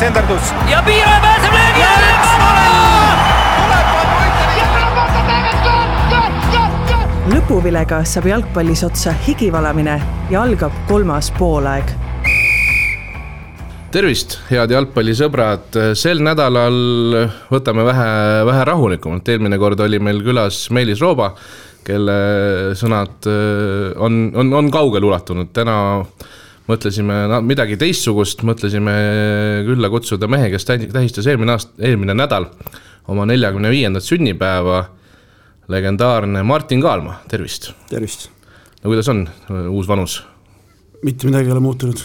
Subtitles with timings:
[0.00, 2.18] senderdus ja Piiraja pääseb löögi alla.
[7.30, 9.98] lõpuvilega saab jalgpallis otsa higivalamine
[10.32, 11.92] ja algab kolmas poolaeg
[13.92, 16.76] tervist, head jalgpallisõbrad, sel nädalal
[17.50, 18.10] võtame vähe,
[18.46, 21.32] vähe rahulikumalt, eelmine kord oli meil külas Meelis Rooba,
[21.84, 22.20] kelle
[22.78, 25.76] sõnad äh, on, on, on kaugele ulatunud, täna
[26.68, 28.94] mõtlesime midagi teistsugust, mõtlesime
[29.66, 32.50] külla kutsuda mehe, kes tähistas eelmine aasta, eelmine nädal
[33.10, 34.84] oma neljakümne viiendat sünnipäeva
[35.70, 37.72] legendaarne Martin Kaalma, tervist.
[37.90, 38.28] tervist.
[38.82, 39.24] no kuidas on
[39.70, 40.20] uus vanus?
[41.02, 42.02] mitte midagi ei ole muutunud.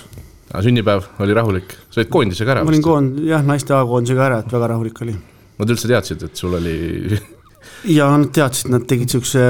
[0.52, 2.66] aga sünnipäev oli rahulik, sa olid koondisega ära?
[2.66, 5.16] ma olin koond-, jah, naiste A-koondisega ära, et väga rahulik oli.
[5.56, 6.76] Nad üldse teadsid, et sul oli
[7.98, 9.46] ja nad teadsid, nad tegid siukse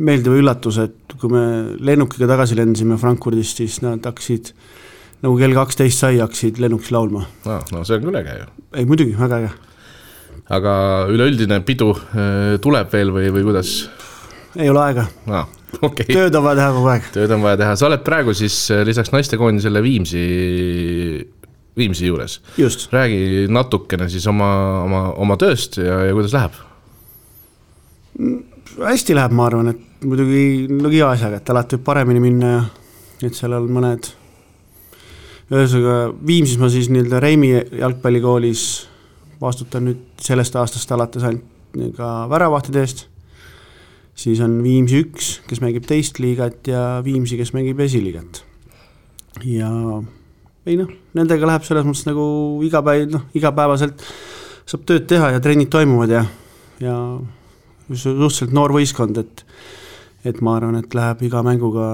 [0.00, 1.44] meeldiva üllatuse, et kui me
[1.84, 4.52] lennukiga tagasi lendasime Frankfurdist, siis nad hakkasid
[5.20, 7.64] nagu kell kaksteist sai, hakkasid lennukis laulma ah,.
[7.74, 8.46] no see on küll äge ju.
[8.80, 9.50] ei muidugi, väga äge
[10.56, 10.74] aga
[11.12, 13.74] üleüldine pidu äh, tuleb veel või, või kuidas?
[14.56, 15.48] ei ole aega ah,.
[15.70, 16.08] Okay.
[16.08, 17.04] tööd on vaja teha kogu aeg.
[17.14, 20.24] tööd on vaja teha, sa oled praegu siis äh, lisaks naistekoondisele Viimsi,
[21.78, 22.40] Viimsi juures.
[22.90, 24.50] räägi natukene siis oma,
[24.86, 26.58] oma, oma tööst ja, ja kuidas läheb?
[28.80, 32.52] hästi läheb, ma arvan, et muidugi nagu iga asjaga, et alati võib paremini minna
[33.20, 34.10] ja et seal on mõned
[35.50, 38.64] ühesõnaga Viimsis ma siis nii-öelda Reimi jalgpallikoolis
[39.40, 43.06] vastutan nüüd sellest aastast alates ainult ka väravahtide eest.
[44.14, 48.44] siis on Viimsi üks, kes mängib teist liigat ja Viimsi, kes mängib esiliigat.
[49.44, 49.70] ja
[50.66, 52.24] ei noh, nendega läheb selles mõttes nagu
[52.66, 54.02] igapäev, noh, igapäevaselt
[54.68, 56.24] saab tööd teha ja trennid toimuvad ja,
[56.82, 56.96] ja
[57.90, 59.44] suhteliselt noor võistkond, et
[60.24, 61.86] et ma arvan, et läheb iga mänguga,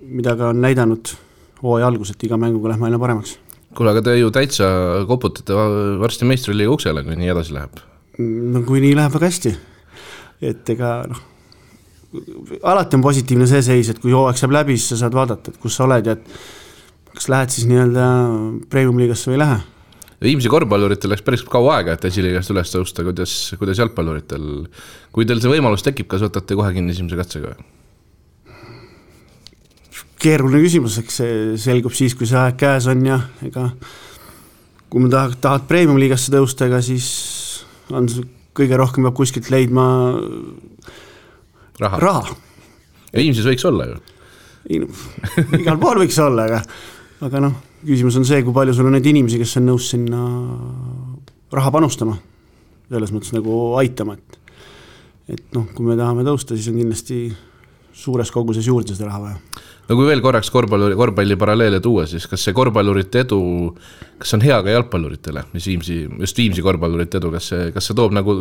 [0.00, 1.14] mida ka on näidanud
[1.62, 3.38] hooaja algus, et iga mänguga lähme aina paremaks
[3.76, 4.68] kuule, aga te ju täitsa
[5.08, 5.56] koputate
[6.00, 7.82] varsti meistriliiga uksele, kui nii edasi läheb.
[8.20, 9.52] no kui nii läheb väga hästi,
[10.50, 11.20] et ega noh,
[12.72, 15.62] alati on positiivne see seis, et kui hooaeg saab läbi, siis sa saad vaadata, et
[15.62, 16.40] kus sa oled ja et
[17.14, 18.06] kas lähed siis nii-öelda
[18.72, 19.60] premium-liigasse või ei lähe.
[20.20, 24.42] Viimsi korvpalluritel läks päris kaua aega, et esiliigast üles tõusta, kuidas, kuidas jalgpalluritel,
[25.16, 27.68] kui teil see võimalus tekib, kas võtate kohe kinni esimese katsega või?
[30.20, 33.16] keeruline küsimus, eks see selgub siis, kui see aeg käes on ja
[33.46, 33.70] ega
[34.90, 37.08] kui me tahad, tahad premium-liigasse tõusta, ega siis
[37.94, 38.08] on
[38.56, 39.84] kõige rohkem peab kuskilt leidma
[41.80, 42.36] raha, raha..
[43.12, 43.98] ja Viimsis võiks olla ju.
[44.68, 45.04] ei noh,
[45.60, 46.62] igal pool võiks olla, aga,
[47.28, 47.54] aga noh,
[47.84, 50.24] küsimus on see, kui palju sul on neid inimesi, kes on nõus sinna
[51.54, 52.18] raha panustama.
[52.90, 54.38] selles mõttes nagu aitama, et,
[55.36, 57.20] et noh, kui me tahame tõusta, siis on kindlasti
[57.94, 62.26] suures koguses juurde seda raha vaja no kui veel korraks korvpalli, korvpalli paralleele tuua, siis
[62.30, 63.40] kas see korvpallurite edu,
[64.20, 67.90] kas see on hea ka jalgpalluritele, mis Viimsi, just Viimsi korvpallurite edu, kas see, kas
[67.90, 68.36] see toob nagu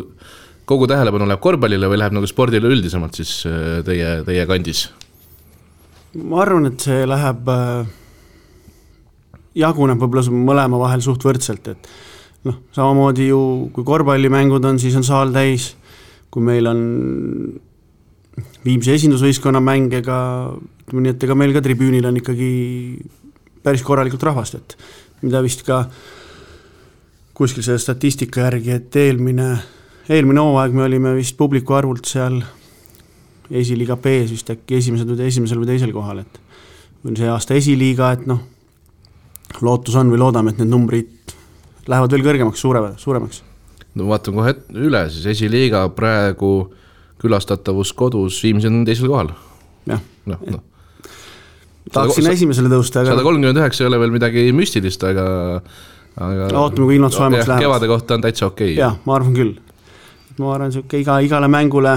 [0.69, 4.87] kogu tähelepanu läheb korvpallile või läheb nagu spordile üldisemalt siis äh, teie, teie kandis?
[6.13, 7.89] ma arvan, et see läheb äh,,
[9.57, 11.89] jaguneb võib-olla mõlema vahel suht võrdselt, et
[12.47, 13.41] noh, samamoodi ju
[13.73, 15.73] kui korvpallimängud on, siis on saal täis,
[16.29, 16.85] kui meil on
[18.63, 20.17] Viimsi esindusvõistkonna mäng, ega
[20.83, 22.51] ütleme nii, et ega meil ka tribüünil on ikkagi
[23.63, 24.75] päris korralikult rahvast, et
[25.23, 25.81] mida vist ka
[27.35, 29.49] kuskil selle statistika järgi, et eelmine,
[30.11, 32.39] eelmine hooaeg me olime vist publiku arvult seal
[33.49, 36.39] esiliiga B-s vist äkki esimesed esimesel või teisel kohal, et
[37.03, 38.43] või see aasta esiliiga, et noh,
[39.61, 41.35] lootus on või loodame, et need numbrid
[41.89, 43.43] lähevad veel kõrgemaks, suure, suuremaks.
[43.97, 46.53] no vaatan kohe üle, siis esiliiga praegu
[47.19, 49.33] külastatavus kodus, Viimsi on teisel kohal.
[49.89, 50.01] jah.
[50.29, 50.65] noh, noh
[51.93, 53.15] tahaks sinna esimesele tõusta, aga.
[53.15, 55.25] sada kolmkümmend üheksa ei ole veel midagi müstilist, aga,
[56.15, 56.49] aga.
[56.51, 57.65] ootame, kui ilmad soojemaks lähevad.
[57.65, 58.79] kevade kohta on täitsa okei okay..
[58.81, 59.55] jah, ma arvan küll.
[60.39, 61.95] ma arvan, sihuke iga, igale mängule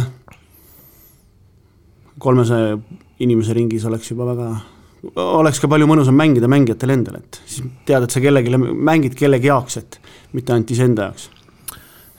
[2.23, 2.79] kolmesaja
[3.23, 4.49] inimese ringis oleks juba väga,
[5.19, 9.51] oleks ka palju mõnusam mängida mängijatel endal, et siis tead, et sa kellelegi mängid kellegi
[9.51, 10.03] jaoks, et
[10.37, 11.31] mitte ainult iseenda jaoks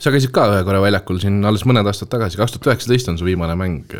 [0.04, 3.20] sa käisid ka ühe korra väljakul siin alles mõned aastad tagasi, kaks tuhat üheksateist on
[3.20, 3.94] su viimane mäng.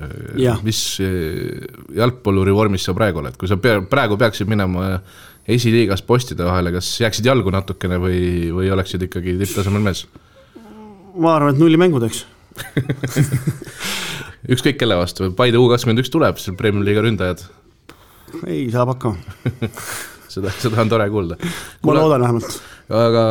[0.66, 1.64] mis eh,
[1.96, 4.98] jalgpalluri vormis sa praegu oled, kui sa praegu peaksid minema
[5.48, 8.20] esiliigas postide vahele, kas jääksid jalgu natukene või,
[8.52, 10.04] või oleksid ikkagi tipptasemel mees?
[11.14, 12.24] ma arvan, et nullimängudeks
[14.54, 17.44] ükskõik kelle vastu, Paide U kakskümmend üks tuleb, seal Premiumi liiga ründajad.
[18.46, 19.16] Ei, saab hakkama
[20.34, 21.38] seda, seda on tore kuulda.
[21.84, 23.22] ma loodan vähemalt aga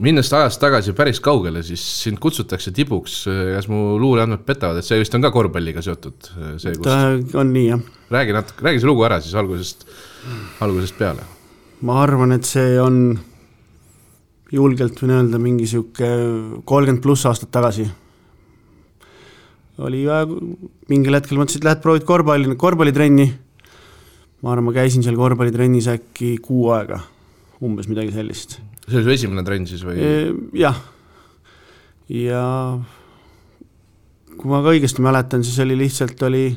[0.00, 5.00] minnes ajast tagasi päris kaugele, siis sind kutsutakse tibuks, kas mu luureandmed petavad, et see
[5.02, 6.30] vist on ka korvpalliga seotud?
[6.84, 6.96] ta
[7.40, 7.84] on nii, jah.
[8.14, 9.84] räägi natuke, räägi see lugu ära siis algusest,
[10.64, 11.26] algusest peale.
[11.84, 13.18] ma arvan, et see on
[14.54, 16.08] julgelt võin öelda, mingi sihuke
[16.64, 17.86] kolmkümmend pluss aastat tagasi.
[19.84, 20.30] oli vaja,
[20.88, 23.32] mingil hetkel mõtlesin, et lähed proovid korvpalli, korvpallitrenni.
[24.44, 27.00] Ma arvan, ma käisin seal korvpallitrennis äkki kuu aega,
[27.64, 28.58] umbes midagi sellist.
[28.84, 29.96] see oli su esimene trenn siis või?
[30.60, 30.76] jah,
[32.12, 32.42] ja
[34.34, 36.50] kui ma ka õigesti mäletan, siis oli lihtsalt, oli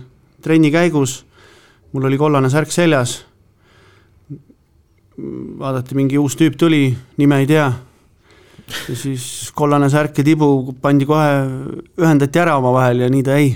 [0.43, 1.21] trenni käigus,
[1.93, 3.21] mul oli kollane särk seljas
[5.57, 7.71] vaadati, mingi uus tüüp tuli, nime ei tea.
[8.67, 9.23] ja siis
[9.55, 11.31] kollane särk ja tibu pandi kohe,
[12.03, 13.55] ühendati ära omavahel ja nii ta jäi.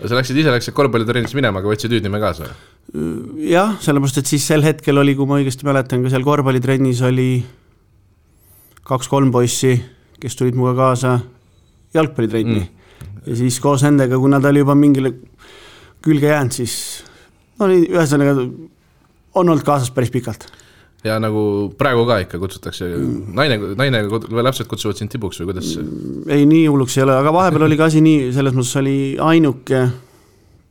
[0.00, 2.48] sa läksid ise, läksid korvpallitrennis minema, aga võtsid hüüdnime kaasa?
[3.46, 7.30] Jah, sellepärast, et siis sel hetkel oli, kui ma õigesti mäletan, ka seal korvpallitrennis oli
[8.86, 9.76] kaks-kolm poissi,
[10.20, 11.18] kes tulid minuga kaasa
[11.94, 13.20] jalgpallitrenni mm.
[13.28, 15.14] ja siis koos nendega, kuna ta oli juba mingile
[16.02, 16.74] külge jäänud, siis
[17.60, 20.48] no nii, ühesõnaga on olnud kaasas päris pikalt
[21.04, 21.42] ja nagu
[21.78, 25.84] praegu ka ikka kutsutakse mm., naine, naine või lapsed kutsuvad sind tibuks või kuidas see?
[26.28, 28.96] ei, nii hulluks ei ole, aga vahepeal oli ka asi nii, selles mõttes oli
[29.30, 29.84] ainuke,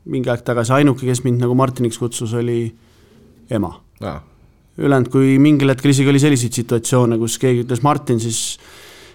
[0.09, 2.61] mingi aeg tagasi ainuke, kes mind nagu Martiniks kutsus, oli
[3.51, 3.73] ema
[4.05, 4.21] ah..
[4.77, 8.59] ülejäänud, kui mingil hetkel isegi oli selliseid situatsioone, kus keegi ütles Martin, siis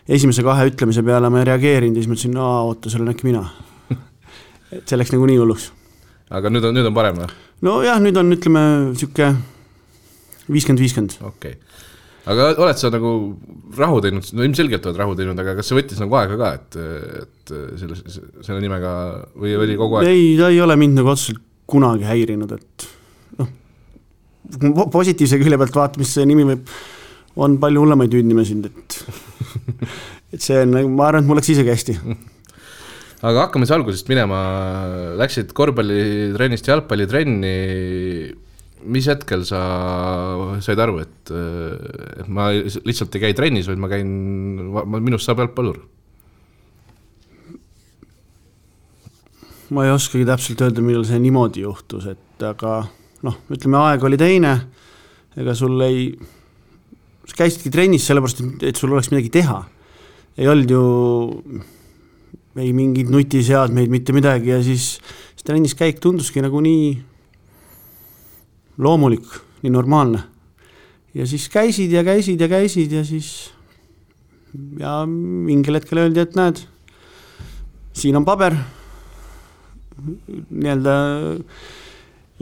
[0.09, 3.29] esimese kahe ütlemise peale ma ei reageerinud ja siis mõtlesin, aa oota, see olen äkki
[3.31, 3.47] mina
[4.77, 5.71] et see läks nagu nii hulluks.
[6.31, 7.31] aga nüüd on, nüüd on parem või?
[7.65, 9.33] nojah, nüüd on, ütleme, niisugune
[10.51, 11.19] viiskümmend, viiskümmend.
[11.23, 11.74] okei okay.,
[12.31, 13.13] aga oled sa nagu
[13.77, 16.79] rahu teinud, no ilmselgelt oled rahu teinud, aga kas see võttis nagu aega ka, et,
[17.25, 17.99] et selle,
[18.47, 18.93] selle nimega
[19.37, 20.11] või oli kogu aeg?
[20.11, 22.89] ei, ta ei ole mind nagu otseselt kunagi häirinud, et
[23.41, 23.51] noh,
[24.93, 26.69] positiivse külje pealt vaatame, siis see nimi võib,
[27.45, 29.01] on palju hullemaid hüüdnimesid, et
[30.35, 31.99] et see on, ma arvan, et mul läks isegi hästi
[33.25, 34.39] aga hakkame siis algusest minema,
[35.21, 37.55] läksid korvpallitrennist jalgpallitrenni
[38.85, 39.61] mis hetkel sa
[40.65, 44.11] said aru, et, et ma lihtsalt ei käi trennis, vaid ma käin,
[45.01, 45.83] minust saab jalgpallur?
[49.75, 52.85] ma ei oskagi täpselt öelda, millal see niimoodi juhtus, et aga
[53.27, 54.53] noh, ütleme aeg oli teine,
[55.41, 56.11] ega sul ei,
[57.25, 59.63] sa käisidki trennis sellepärast, et sul oleks midagi teha.
[60.39, 60.85] ei olnud ju
[62.61, 64.99] ei mingeid nutiseadmeid, mitte midagi ja siis,
[65.35, 67.14] siis trennis käik tunduski nagu nii
[68.79, 69.27] loomulik,
[69.63, 70.23] nii normaalne.
[71.15, 73.53] ja siis käisid ja käisid ja käisid ja siis
[74.79, 76.63] ja mingil hetkel öeldi, et näed,
[77.95, 78.57] siin on paber,
[80.51, 80.95] nii-öelda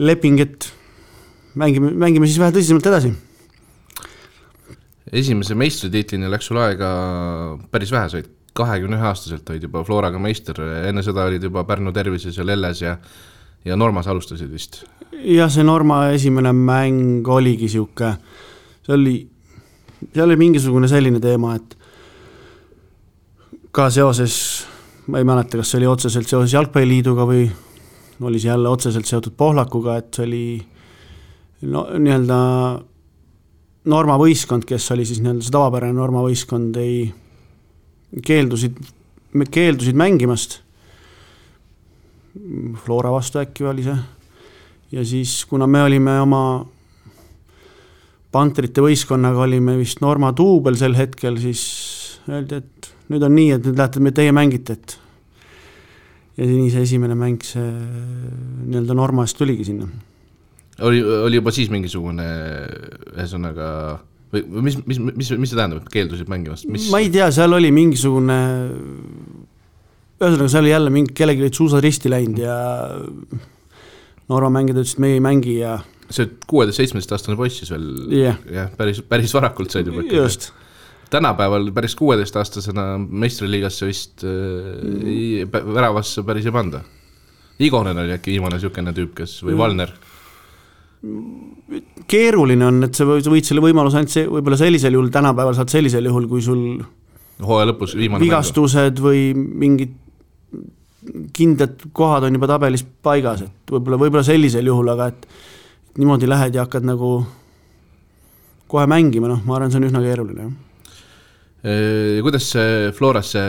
[0.01, 0.69] leping, et
[1.59, 3.13] mängime, mängime siis vähe tõsisemalt edasi.
[5.13, 6.87] esimese meistritiitlini läks sul aega
[7.71, 10.57] päris vähe, sa olid kahekümne ühe aastaselt olid juba Floraga meister,
[10.89, 12.97] enne seda olid juba Pärnu Tervises ja Lelles ja
[13.65, 14.83] ja Normas alustasid vist?
[15.23, 18.15] jah, see Norma esimene mäng oligi sihuke,
[18.83, 19.15] see oli,
[20.09, 21.77] seal oli mingisugune selline teema, et
[23.73, 24.35] ka seoses,
[25.07, 27.45] ma ei mäleta, kas see oli otseselt seoses Jalgpalliliiduga või
[28.23, 30.45] oli see jälle otseselt seotud Pohlakuga, et see oli
[31.71, 32.39] no nii-öelda
[33.91, 37.07] Norma võistkond, kes oli siis nii-öelda see tavapärane Norma võistkond, ei,
[38.25, 38.77] keeldusid,
[39.51, 40.62] keeldusid mängimast
[42.83, 43.97] Flora vastu äkki oli see.
[44.91, 46.43] ja siis, kuna me olime oma
[48.33, 51.61] Pantrite võistkonnaga olime vist Norma duubel sel hetkel, siis
[52.25, 54.95] öeldi, et nüüd on nii, et nüüd lähete, teie mängite, et
[56.39, 59.85] ja nii see esimene mäng, see nii-öelda Norma eest tuligi sinna.
[60.81, 62.25] oli, oli juba siis mingisugune
[63.13, 63.67] ühesõnaga
[64.33, 66.89] või mis, mis, mis, mis see tähendab, et keeldusid mängimast mis...?
[66.89, 68.39] ma ei tea, seal oli mingisugune
[70.21, 72.57] ühesõnaga, seal jälle mingi, kellelgi olid suusad risti läinud ja
[74.31, 75.77] Norra mängijad ütlesid, meie ei mängi ja.
[76.07, 80.05] sa oled kuueteist-seitsmeteistaastane poiss siis veel yeah., jah, päris, päris varakult said juba.
[80.07, 80.51] just.
[81.13, 86.83] tänapäeval päris kuueteistaastasena meistriliigasse vist äh, väravasse päris ei panda.
[87.63, 89.93] Igonen oli äkki viimane niisugune tüüp, kes, või Valner
[92.07, 96.07] keeruline on, et sa võid selle võimaluse ainult see, võib-olla sellisel juhul, tänapäeval saad sellisel
[96.07, 96.61] juhul, kui sul
[97.43, 99.07] hooaja lõpus viimane vigastused mängu.
[99.07, 99.97] või mingid
[101.35, 105.25] kindlad kohad on juba tabelis paigas, et võib-olla, võib-olla sellisel juhul, aga et
[105.99, 107.15] niimoodi lähed ja hakkad nagu
[108.71, 110.61] kohe mängima, noh, ma arvan, see on üsna keeruline, jah.
[111.63, 113.41] Kuidas see Florasse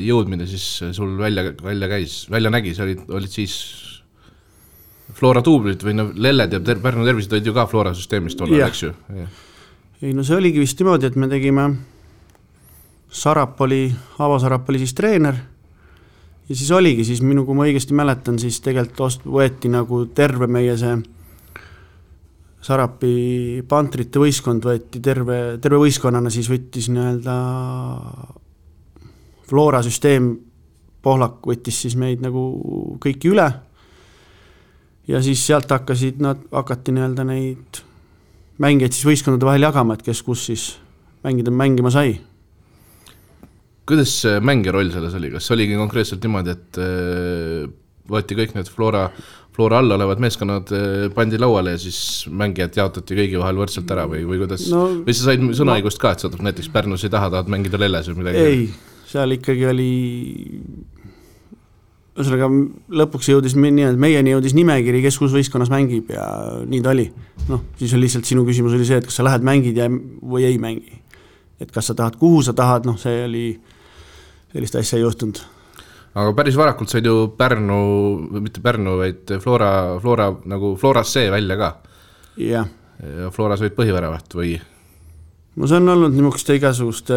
[0.00, 0.64] jõudmine siis
[0.96, 3.56] sul välja, välja käis, välja nägi, sa olid, olid siis
[5.12, 8.54] Flora duublid või no Lelled ja ter Pärnu tervised olid ju ka Flora süsteemis tol
[8.54, 8.92] ajal, eks ju?
[10.02, 11.66] ei no see oligi vist niimoodi, et me tegime,
[13.12, 13.84] Sarap oli,
[14.24, 15.36] Avo Sarap oli siis treener
[16.48, 20.48] ja siis oligi, siis minu, kui ma õigesti mäletan, siis tegelikult ost-, võeti nagu terve
[20.50, 20.96] meie see
[22.62, 27.34] Sarapi pantrite võistkond võeti terve, terve võistkonnana siis võttis nii-öelda
[29.50, 30.36] Flora süsteem,
[31.02, 32.44] Pohlak võttis siis meid nagu
[33.02, 33.48] kõiki üle
[35.10, 37.82] ja siis sealt hakkasid nad, hakati nii-öelda neid
[38.62, 40.66] mängijaid siis võistkondade vahel jagama, et kes kus siis
[41.24, 42.14] mängida, mängima sai.
[43.92, 47.70] Kuidas mängija roll selles oli, kas oligi konkreetselt niimoodi, et äh,
[48.10, 49.06] võeti kõik need Flora,
[49.52, 51.98] Flora all olevad meeskonnad äh, pandi lauale ja siis
[52.32, 56.14] mängijad jaotati kõigi vahel võrdselt ära või, või kuidas no,, või sa said sõnaõigust ka,
[56.14, 58.48] et sa näiteks Pärnus ei taha, tahad mängida Lelles või midagi?
[58.48, 58.64] ei,
[59.12, 59.90] seal ikkagi oli
[62.12, 62.48] ühesõnaga
[63.02, 66.24] lõpuks jõudis nii, et meieni jõudis nimekiri, kes kus võistkonnas mängib ja
[66.68, 67.06] nii ta oli.
[67.48, 70.44] noh, siis oli lihtsalt sinu küsimus oli see, et kas sa lähed mängid ja, või
[70.48, 71.00] ei mängi.
[71.62, 73.46] et kas sa tahad, kuhu sa tahad, noh, see oli,
[74.52, 75.40] sellist asja ei juhtunud.
[76.14, 77.78] aga päris varakult said ju Pärnu,
[78.40, 81.72] mitte Pärnu, vaid Flora, Flora nagu Floras see välja ka.
[82.36, 82.68] jah.
[83.02, 84.58] ja Floras olid põhiväravat või?
[85.56, 87.16] no see on olnud niisuguste igasuguste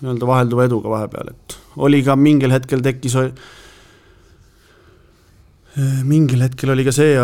[0.00, 3.16] nii-öelda vahelduva eduga vahepeal, et oli ka mingil hetkel tekkis
[6.04, 7.18] mingil hetkel oli ka see,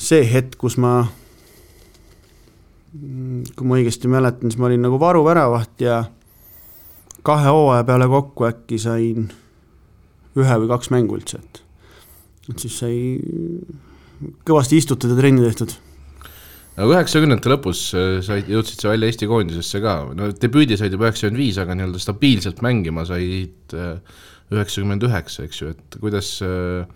[0.00, 1.02] see hetk, kus ma,
[2.96, 6.02] mm, kui ma õigesti mäletan, siis ma olin nagu varuväravaht ja
[7.26, 9.30] kahe hooaja peale kokku äkki sain
[10.38, 11.62] ühe või kaks mängu üldse, et,
[12.50, 12.98] et siis sai
[14.48, 15.74] kõvasti istutud ja trenni tehtud
[16.72, 21.10] aga üheksakümnendate lõpus äh, said, jõudsid sa välja Eesti koondisesse ka, no debüüdi said juba
[21.10, 26.88] üheksakümmend viis, aga nii-öelda stabiilselt mängima said äh, üheksakümmend üheksa, eks ju, et kuidas äh,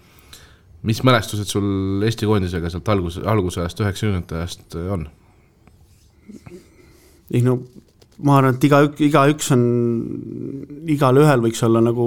[0.87, 5.09] mis mälestused sul Eesti koondisega sealt algus, algusajast, üheksakümnendate ajast on?
[7.35, 7.61] ei no
[8.25, 9.64] ma arvan, et iga, igaüks on,
[10.88, 12.06] igalühel võiks olla nagu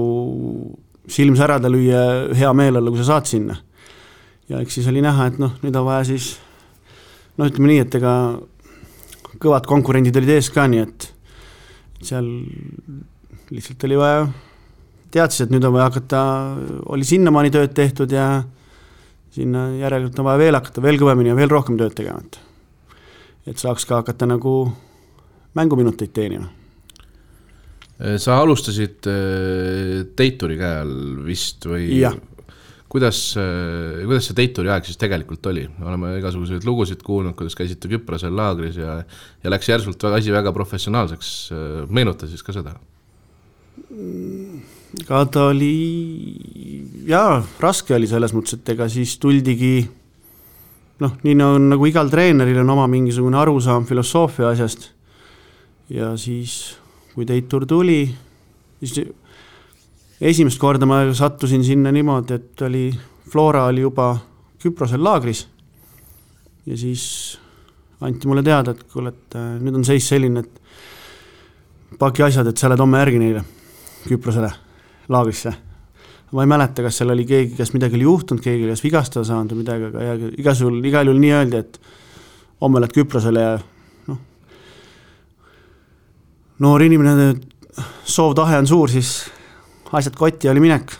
[1.09, 2.03] silm särada lüüa,
[2.37, 3.57] hea meel olla, kui sa saad sinna.
[4.49, 6.31] ja eks siis oli näha, et noh, nüüd on vaja siis
[7.37, 8.13] noh, ütleme nii, et ega
[9.39, 11.09] kõvad konkurendid olid ees ka, nii et
[12.09, 12.27] seal
[13.53, 14.25] lihtsalt oli vaja,
[15.13, 16.23] teadsid, et nüüd on vaja hakata,
[16.93, 18.43] oli sinnamaani tööd tehtud ja
[19.33, 22.45] sinna järelikult on vaja veel hakata veel kõvemini ja veel rohkem tööd tegema, et
[23.49, 24.53] et saaks ka hakata nagu
[25.57, 26.49] mänguminuteid teenima.
[28.17, 31.89] sa alustasid äh, Teituri käe all vist või?
[32.89, 37.91] kuidas, äh, kuidas see Teituri aeg siis tegelikult oli, oleme igasuguseid lugusid kuulnud, kuidas käisite
[37.91, 39.01] Küprosel laagris ja
[39.43, 42.77] ja läks järsult väga, asi väga professionaalseks, äh, meenuta siis ka seda
[43.89, 45.73] mm ega ta oli,
[47.09, 49.73] jaa, raske oli selles mõttes, et ega siis tuldigi
[51.03, 54.89] noh, nii on nagu igal treeneril on oma mingisugune arusaam filosoofia asjast.
[55.89, 56.77] Ja siis,
[57.13, 58.03] kui Teitur tuli,
[58.83, 59.07] siis
[60.21, 62.89] esimest korda ma sattusin sinna niimoodi, et oli,
[63.29, 64.15] Flora oli juba
[64.59, 65.47] Küprosel laagris.
[66.65, 67.39] ja siis
[68.01, 72.57] anti mulle teada, et kuule, et äh, nüüd on seis selline, et paki asjad, et
[72.57, 73.43] sa lähed homme järgi neile
[74.05, 74.51] Küprosele
[75.09, 75.53] laagrisse.
[76.31, 79.25] ma ei mäleta, kas seal oli keegi, kas midagi oli juhtunud, keegi oli kas vigastada
[79.25, 81.79] saanud või midagi, aga igas juhul, igal juhul nii öeldi, et
[82.61, 83.55] homme lähed Küprosele ja
[86.59, 87.33] noor inimene,
[88.03, 89.29] soovtahe on suur, siis
[89.91, 90.93] asjad kotti oli minek.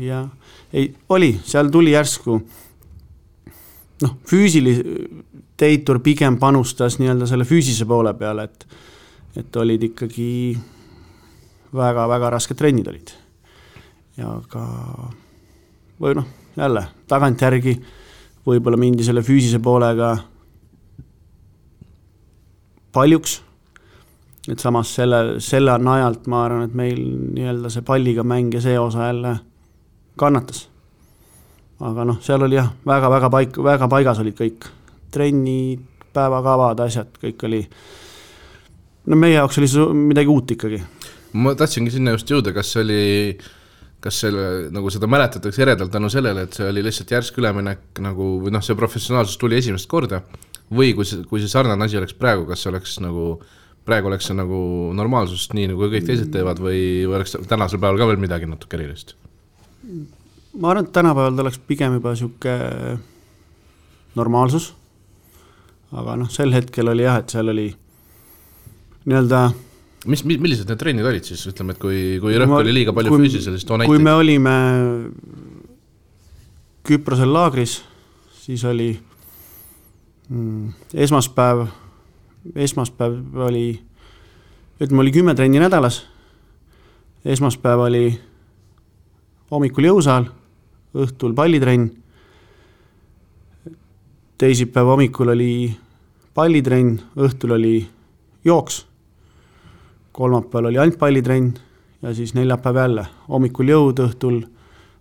[0.00, 0.26] ja
[0.72, 2.40] ei, oli, seal tuli järsku
[4.02, 4.82] noh, füüsili-,
[5.56, 8.66] Teitur pigem panustas nii-öelda selle füüsilise poole peale, et
[9.36, 10.56] et olid ikkagi
[11.76, 13.12] väga-väga rasked trennid olid
[14.16, 14.64] ja ka
[16.00, 17.74] või noh, jälle tagantjärgi
[18.46, 20.14] võib-olla mindi selle füüsilise poolega
[22.96, 23.40] paljuks.
[24.52, 27.00] Et samas selle, selle najalt ma arvan, et meil
[27.36, 29.34] nii-öelda see palliga mäng ja see osa jälle
[30.16, 30.68] kannatas.
[31.80, 34.68] aga noh, seal oli jah, väga-väga paik-, väga paigas olid kõik
[35.12, 35.82] trennid,
[36.16, 37.60] päevakavad, asjad, kõik oli.
[39.06, 40.80] no meie jaoks oli see midagi uut ikkagi.
[41.32, 43.36] ma tahtsingi sinna just jõuda, kas oli
[44.06, 48.36] kas selle, nagu seda mäletatakse eredalt tänu sellele, et see oli lihtsalt järsk üleminek nagu
[48.44, 50.20] või noh, see professionaalsus tuli esimest korda
[50.70, 53.36] või kui see, kui see sarnane asi oleks praegu, kas oleks nagu,
[53.86, 54.58] praegu oleks see nagu
[54.98, 58.78] normaalsus, nii nagu kõik teised teevad või, või oleks tänasel päeval ka veel midagi natuke
[58.78, 59.16] erilist?
[60.56, 62.56] ma arvan, et tänapäeval ta oleks pigem juba sihuke
[64.16, 64.72] normaalsus.
[65.92, 67.68] aga noh, sel hetkel oli jah, et seal oli
[69.06, 69.42] nii-öelda
[70.06, 73.14] mis, mis, millised need trennid olid siis, ütleme, et kui, kui rõhk oli liiga palju
[73.14, 73.92] füüsilisest, too näiteid.
[73.92, 74.56] kui me olime
[76.86, 77.80] Küprosel laagris,
[78.44, 78.92] siis oli
[80.30, 80.68] mm,
[81.02, 81.64] esmaspäev,
[82.54, 83.80] esmaspäev oli,
[84.80, 86.06] ütleme, oli kümme trenni nädalas.
[87.24, 88.20] esmaspäev oli
[89.50, 90.28] hommikul jõusaal,
[90.94, 91.90] õhtul pallitrenn.
[94.38, 95.76] teisipäeva hommikul oli
[96.34, 97.88] pallitrenn, õhtul oli
[98.44, 98.86] jooks,
[100.12, 101.54] kolmapäeval oli ainult pallitrenn
[102.02, 104.42] ja siis neljapäev jälle, hommikul jõud, õhtul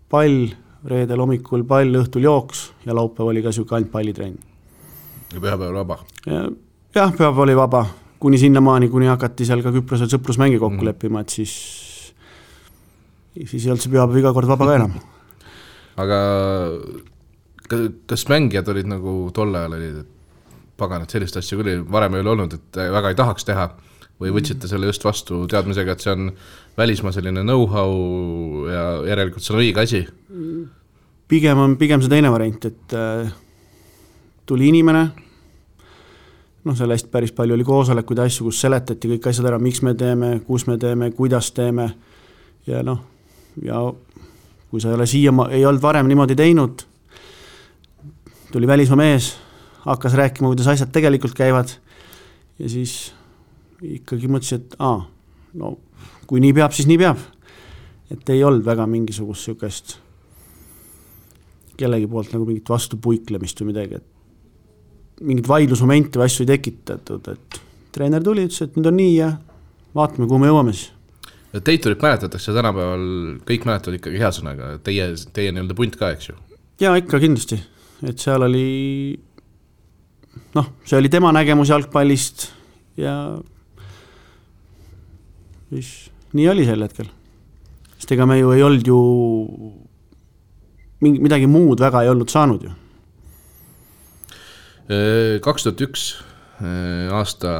[0.09, 0.47] pall,
[0.85, 4.37] reedel hommikul pall, õhtul jooks ja laupäev oli ka niisugune ainult pallitrenn.
[5.33, 5.99] ja pühapäeval vaba?
[6.95, 7.85] Jah, pühapäev oli vaba,
[8.19, 10.87] kuni sinnamaani, kuni hakati seal ka Küprosel sõprusmänge kokku mm.
[10.89, 11.55] leppima, et siis,
[13.41, 14.95] siis ei olnud see pühapäev iga kord vaba ka enam.
[16.01, 16.19] aga
[18.07, 20.13] kas mängijad olid nagu tol ajal olid, et
[20.77, 23.69] pagan, et sellist asja küll varem ei ole olnud, et väga ei tahaks teha
[24.21, 26.29] või võtsite selle just vastu teadmisega, et see on
[26.77, 30.05] välismaa selline know-how ja järelikult see on õige asi?
[31.27, 33.31] pigem on, pigem see teine variant, et äh,
[34.45, 35.07] tuli inimene,
[36.65, 39.83] noh, selle eest päris palju oli koosolekuid ja asju, kus seletati kõik asjad ära, miks
[39.85, 41.89] me teeme, kus me teeme, kuidas teeme
[42.67, 43.01] ja noh,
[43.63, 43.81] ja
[44.71, 46.85] kui sa ei ole siia, ei olnud varem niimoodi teinud,
[48.51, 49.35] tuli välismaa mees,
[49.85, 51.75] hakkas rääkima, kuidas asjad tegelikult käivad
[52.59, 53.13] ja siis
[53.83, 55.03] ikkagi mõtlesin, et aa,
[55.61, 55.75] no
[56.25, 57.21] kui nii peab, siis nii peab.
[58.11, 59.95] et ei olnud väga mingisugust niisugust
[61.77, 64.14] kellegi poolt nagu mingit vastupuiklemist või midagi, et
[65.21, 67.59] mingit vaidlusmomente või asju ei tekitatud, et
[67.95, 69.29] treener tuli, ütles, et nüüd on nii ja
[69.95, 70.91] vaatame, kuhu me jõuame siis.
[71.55, 73.05] Teiturit mäletatakse tänapäeval,
[73.47, 76.35] kõik mäletavad ikkagi hea sõnaga, teie, teie nii-öelda punt ka, eks ju?
[76.83, 77.55] jaa, ikka kindlasti,
[78.03, 78.65] et seal oli
[80.55, 82.49] noh, see oli tema nägemus jalgpallist
[82.99, 83.15] ja
[85.69, 85.91] siis
[86.35, 87.07] nii oli sel hetkel.
[87.95, 88.99] sest ega me ju ei olnud ju
[91.03, 92.71] mingi, midagi muud väga ei olnud saanud ju.
[95.45, 96.07] Kaks tuhat üks
[97.11, 97.51] aasta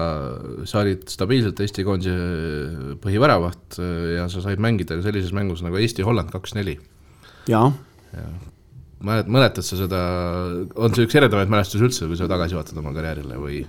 [0.70, 3.79] sa olid stabiilselt Eesti koondise põhiväravaht
[4.15, 6.77] ja sa said mängida sellises mängus nagu Eesti-Holland kaks-neli.
[7.51, 7.74] jaa
[8.15, 8.27] ja.
[9.03, 10.01] mälet-, mäletad sa seda,
[10.75, 13.63] on see üks eredamaid mälestusi üldse, kui sa tagasi vaatad oma karjäärile või?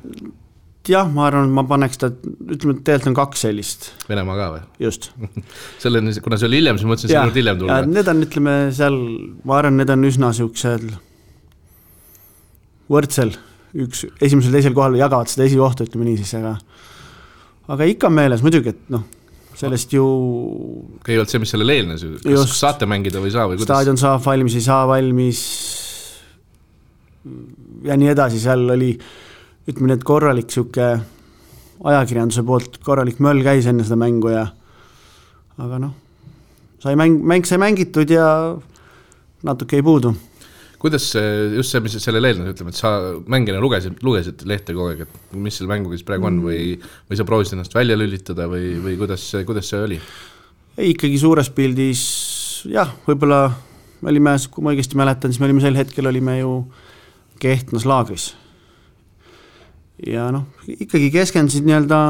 [0.86, 3.88] jah, ma arvan, ma paneks ta, ütleme, et tegelikult on kaks sellist.
[4.06, 4.62] Venemaa ka või?
[4.86, 5.10] just
[5.82, 7.80] selleni, kuna see oli hiljem, siis mõtlesin, et see võib hiljem tulla.
[7.90, 9.00] Need on, ütleme seal,
[9.48, 10.86] ma arvan, need on üsna siuksel
[12.92, 13.34] võrdsel,
[13.76, 16.56] üks esimesel-teisel kohal jagavad seda esikohta, ütleme nii siis, aga
[17.74, 19.04] aga ikka on meeles muidugi, et noh,
[19.56, 20.04] sellest ju
[21.06, 23.70] kõigepealt see, mis sellele eelnes ju, kas just, saate mängida või ei saa või kuidas?
[23.70, 25.42] staadion saab valmis, ei saa valmis
[27.86, 28.92] ja nii edasi, seal oli
[29.66, 30.90] ütleme nii, et korralik sihuke
[31.86, 34.46] ajakirjanduse poolt korralik möll käis enne seda mängu ja
[35.62, 35.94] aga noh,
[36.82, 38.28] sai mäng, mäng sai mängitud ja
[39.46, 40.14] natuke jäi puudu.
[40.82, 42.92] Kuidas see, just see, mis sellele eelnes, ütleme, et sa
[43.32, 46.76] mängijana lugesid, lugesid lehte kogu aeg, et mis selle mänguga siis praegu on või,
[47.08, 50.00] või sa proovisid ennast välja lülitada või, või kuidas, kuidas see oli?
[50.76, 52.02] ei, ikkagi suures pildis
[52.72, 53.44] jah, võib-olla
[54.02, 56.58] me olime, kui ma õigesti mäletan, siis me olime sel hetkel olime ju
[57.40, 58.30] Kehtnas laagris
[60.04, 62.00] ja noh, ikkagi keskendusid nii-öelda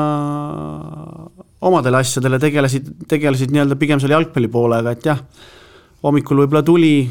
[1.66, 5.22] omadele asjadele, tegelesid, tegelesid nii-öelda pigem selle jalgpalli poolega, et jah,
[6.02, 7.06] hommikul võib-olla tuli,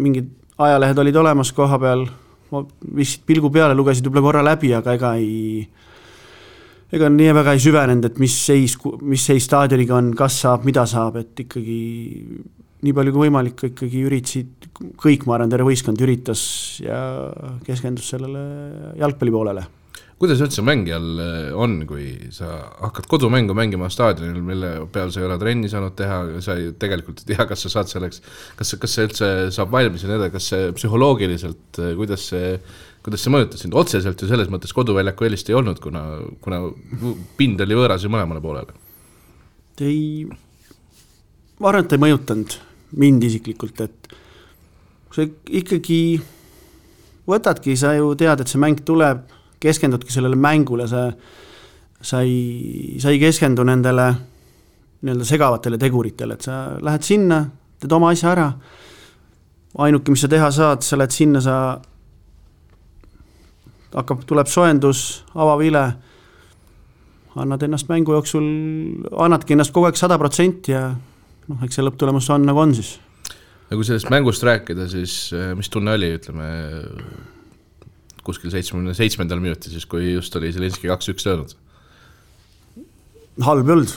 [0.00, 0.28] mingid
[0.60, 2.04] ajalehed olid olemas koha peal,
[2.50, 5.64] viskasid pilgu peale, lugesid võib-olla korra läbi, aga ega ei,
[6.92, 10.86] ega nii väga ei süvenenud, et mis seis, mis seis staadioniga on, kas saab, mida
[10.90, 11.80] saab, et ikkagi
[12.80, 14.70] nii palju kui võimalik ikkagi üritasid,
[15.00, 16.42] kõik, ma arvan, terve võistkond üritas
[16.80, 17.00] ja
[17.66, 18.46] keskendus sellele
[19.00, 19.66] jalgpalli poolele
[20.20, 22.50] kuidas üldse mängijal eh, on, kui sa
[22.82, 27.22] hakkad kodumängu mängima staadionil, mille peal sa ei ole trenni saanud teha, sa ei, tegelikult
[27.22, 28.20] ei tea, kas sa saad selleks,
[28.58, 32.52] kas, kas see üldse saab valmis ja nii edasi, kas see psühholoogiliselt, eh, kuidas see,
[33.06, 36.04] kuidas see mõjutas sind, otseselt ju selles mõttes koduväljaku eelist ei olnud, kuna,
[36.44, 36.60] kuna
[37.40, 38.76] pind oli võõras ju mõlemale poolele?
[39.80, 40.26] ei,
[41.56, 42.60] ma arvan, et ei mõjutanud
[43.00, 44.12] mind isiklikult, et
[45.08, 46.00] kui sa ikkagi
[47.30, 49.24] võtadki, sa ju tead, et see mäng tuleb
[49.60, 51.06] keskendudki sellele mängule, sa,
[52.02, 54.08] sa ei, sa ei keskendu nendele
[55.00, 57.42] nii-öelda segavatele teguritele, et sa lähed sinna,
[57.80, 58.50] teed oma asja ära,
[59.80, 61.56] ainuke, mis sa teha saad, sa lähed sinna, sa
[63.94, 65.84] hakkab, tuleb soojendus, avavile,
[67.40, 68.46] annad ennast mängu jooksul,
[69.24, 72.96] annadki ennast kogu aeg sada protsenti ja noh, eks see lõpptulemus on nagu on siis.
[73.70, 76.48] ja kui sellest mängust rääkida, siis eh, mis tunne oli, ütleme
[78.26, 81.56] kuskil seitsmekümne seitsmendal minutil, siis kui just oli Zelenski kaks-üks löönud.
[83.40, 83.94] halb ei olnud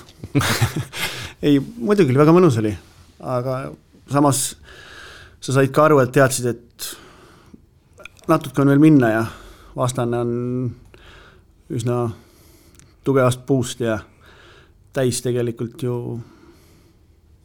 [1.47, 2.73] ei, muidugi väga mõnus oli,
[3.19, 3.57] aga
[4.11, 4.53] samas
[5.43, 6.93] sa said ka aru, et teadsid, et
[8.31, 9.23] natuke on veel minna ja
[9.75, 10.35] vastane on
[11.73, 12.05] üsna
[13.03, 13.97] tugevast puust ja
[14.93, 15.97] täis tegelikult ju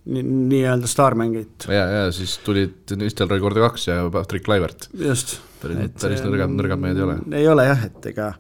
[0.08, 1.68] nii-öelda staarmängijad.
[1.68, 4.88] ja, ja siis tulid Nistelrooy korda kaks ja Patrick Laivert.
[4.98, 5.38] just.
[5.62, 7.18] päris, päris nõrgad, nõrgad mehed ei ole.
[7.40, 8.30] ei ole jah, et ega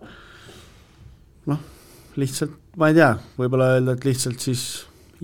[1.52, 1.60] noh,
[2.16, 4.64] lihtsalt ma ei tea, võib-olla öelda, et lihtsalt siis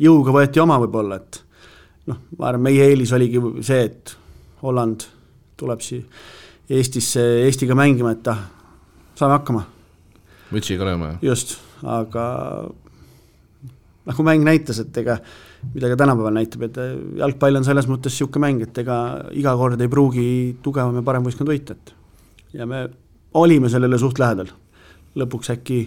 [0.00, 1.40] jõuga võeti oma võib-olla, et
[2.10, 4.16] noh, ma arvan, meie eelis oligi see, et
[4.64, 5.06] Holland
[5.60, 6.06] tuleb siia
[6.74, 8.38] Eestisse, Eestiga mängima, et ah,
[9.18, 9.66] saame hakkama.
[10.54, 11.26] mütsiga lööma, jah?
[11.30, 12.24] just, aga
[14.08, 15.18] nagu mäng näitas, et ega
[15.74, 16.80] mida ka tänapäeval näitab, et
[17.20, 18.98] jalgpall on selles mõttes niisugune mäng, et ega
[19.36, 20.26] iga kord ei pruugi
[20.62, 21.94] tugevam ja parem võistkond võita, et
[22.54, 22.86] ja me
[23.34, 24.52] olime sellele suht lähedal.
[25.14, 25.78] lõpuks äkki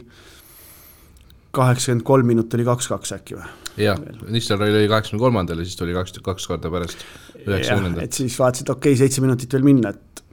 [1.51, 3.47] kaheksakümmend kolm minut oli kaks-kaks äkki või?
[3.81, 3.99] jah,
[4.31, 7.03] Nistelrooy lõi kaheksakümne kolmandal ja siis tuli kaks, kaks korda pärast
[7.43, 8.03] üheksakümnendat.
[8.03, 10.23] et siis vaatasid, okei okay,, seitse minutit veel minna, et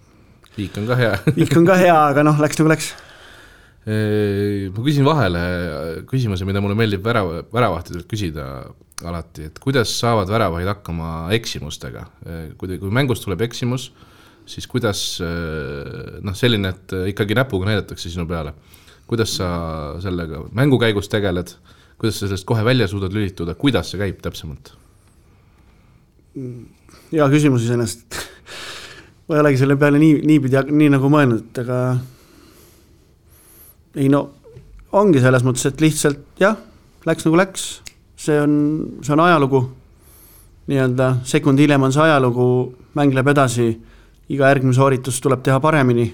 [0.59, 2.93] viik on ka hea viik on ka hea, aga noh, läks nagu läks.
[3.85, 5.43] Ma küsin vahele
[6.09, 8.47] küsimuse, mida mulle meeldib värava, väravahtidelt küsida
[9.05, 12.07] alati, et kuidas saavad väravahid hakkama eksimustega,
[12.57, 13.91] kui, kui mängus tuleb eksimus,
[14.49, 18.55] siis kuidas noh, selline, et ikkagi näpuga näidatakse sinu peale.
[19.05, 19.49] Kuidas sa
[20.01, 21.53] sellega mängu käigus tegeled,
[22.01, 24.73] kuidas sa sellest kohe välja suudad lülituda, kuidas see käib täpsemalt?
[26.35, 28.17] hea küsimus iseenesest.
[29.29, 31.79] Ma ei olegi selle peale nii, niipidi, nii nagu mõelnud, aga
[33.97, 34.27] ei no
[34.95, 36.59] ongi selles mõttes, et lihtsalt jah,
[37.07, 37.65] läks nagu läks,
[38.21, 38.55] see on,
[39.03, 39.63] see on ajalugu,
[40.71, 42.47] nii-öelda sekund hiljem on see ajalugu,
[42.99, 43.73] mäng läheb edasi,
[44.33, 46.07] iga järgmine sooritus tuleb teha paremini.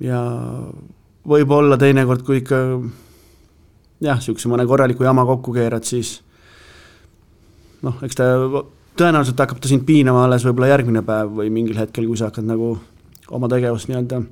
[0.00, 0.20] Ja
[1.26, 2.60] võib-olla teinekord, kui ikka
[4.04, 6.18] jah, niisuguse mõne korraliku jama kokku keerad, siis
[7.84, 8.32] noh, eks ta
[8.96, 12.46] tõenäoliselt hakkab ta sind piinama alles võib-olla järgmine päev või mingil hetkel, kui sa hakkad
[12.48, 12.76] nagu
[13.36, 14.22] oma tegevust nii-öelda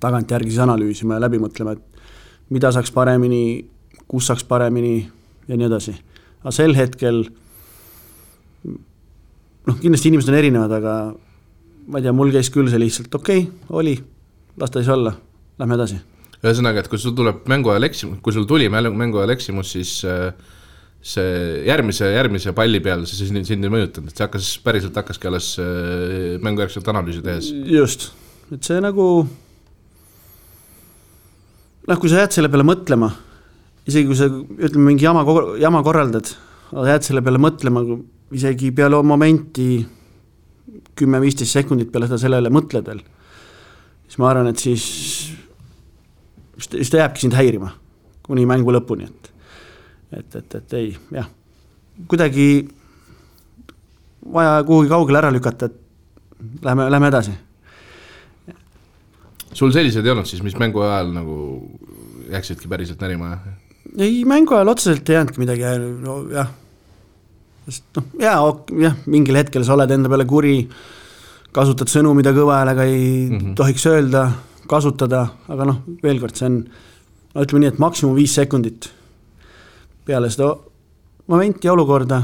[0.00, 3.64] tagantjärgi siis analüüsima ja läbi mõtlema, et mida saaks paremini,
[4.10, 4.94] kus saaks paremini
[5.48, 5.94] ja nii edasi.
[6.40, 7.24] aga sel hetkel
[8.64, 10.94] noh, kindlasti inimesed on erinevad, aga
[11.90, 13.96] ma ei tea, mul käis küll see lihtsalt okei okay,, oli,
[14.60, 15.12] las ta siis olla
[15.60, 16.00] lähme edasi.
[16.40, 19.98] ühesõnaga, et kui sul tuleb mängu ajal eksimus, kui sul tuli mängu ajal eksimus, siis
[20.08, 20.30] äh,
[21.00, 25.30] see järgmise, järgmise palli peal see sind, sind ei mõjutanud, et see hakkas, päriselt hakkaski
[25.30, 27.52] alles äh, mängujärgselt analüüsi tehes?
[27.68, 28.10] just,
[28.52, 29.06] et see nagu
[31.90, 33.10] noh, kui sa jääd selle peale mõtlema,
[33.90, 35.24] isegi kui sa ütleme, mingi jama,
[35.60, 36.30] jama korraldad,
[36.70, 37.82] jääd selle peale mõtlema,
[38.36, 39.72] isegi peale momenti
[41.00, 43.02] kümme-viisteist sekundit peale seda sellele mõtled veel,
[44.06, 44.86] siis ma arvan, et siis
[46.60, 47.72] siis ta jääbki sind häirima
[48.26, 49.30] kuni mängu lõpuni, et,
[50.18, 51.26] et, et, et ei, jah,
[52.10, 52.46] kuidagi
[54.32, 57.32] vaja kuhugi kaugele ära lükata, et lähme, lähme edasi.
[59.56, 61.36] Sul selliseid ei olnud siis, mis mängu ajal nagu
[62.30, 63.58] jääksidki päriselt närima, jah?
[63.98, 65.66] ei, mängu ajal otseselt ei jäänudki midagi,
[66.04, 66.52] no jah,
[67.66, 68.38] sest noh, jaa,
[68.86, 70.54] jah, mingil hetkel sa oled enda peale kuri,
[71.56, 73.58] kasutad sõnu, mida kõva häälega ei mm -hmm.
[73.58, 74.28] tohiks öelda
[74.70, 76.62] kasutada, aga noh, veel kord, see on,
[77.34, 78.92] no ütleme nii, et maksimum viis sekundit
[80.06, 80.54] peale seda
[81.30, 82.22] momenti ja olukorda.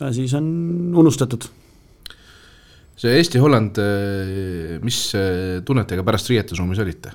[0.00, 0.46] ja siis on
[0.94, 1.44] unustatud.
[3.04, 3.78] See Eesti-Holland,
[4.84, 4.98] mis
[5.66, 7.12] tunnetega pärast riietusruumis olite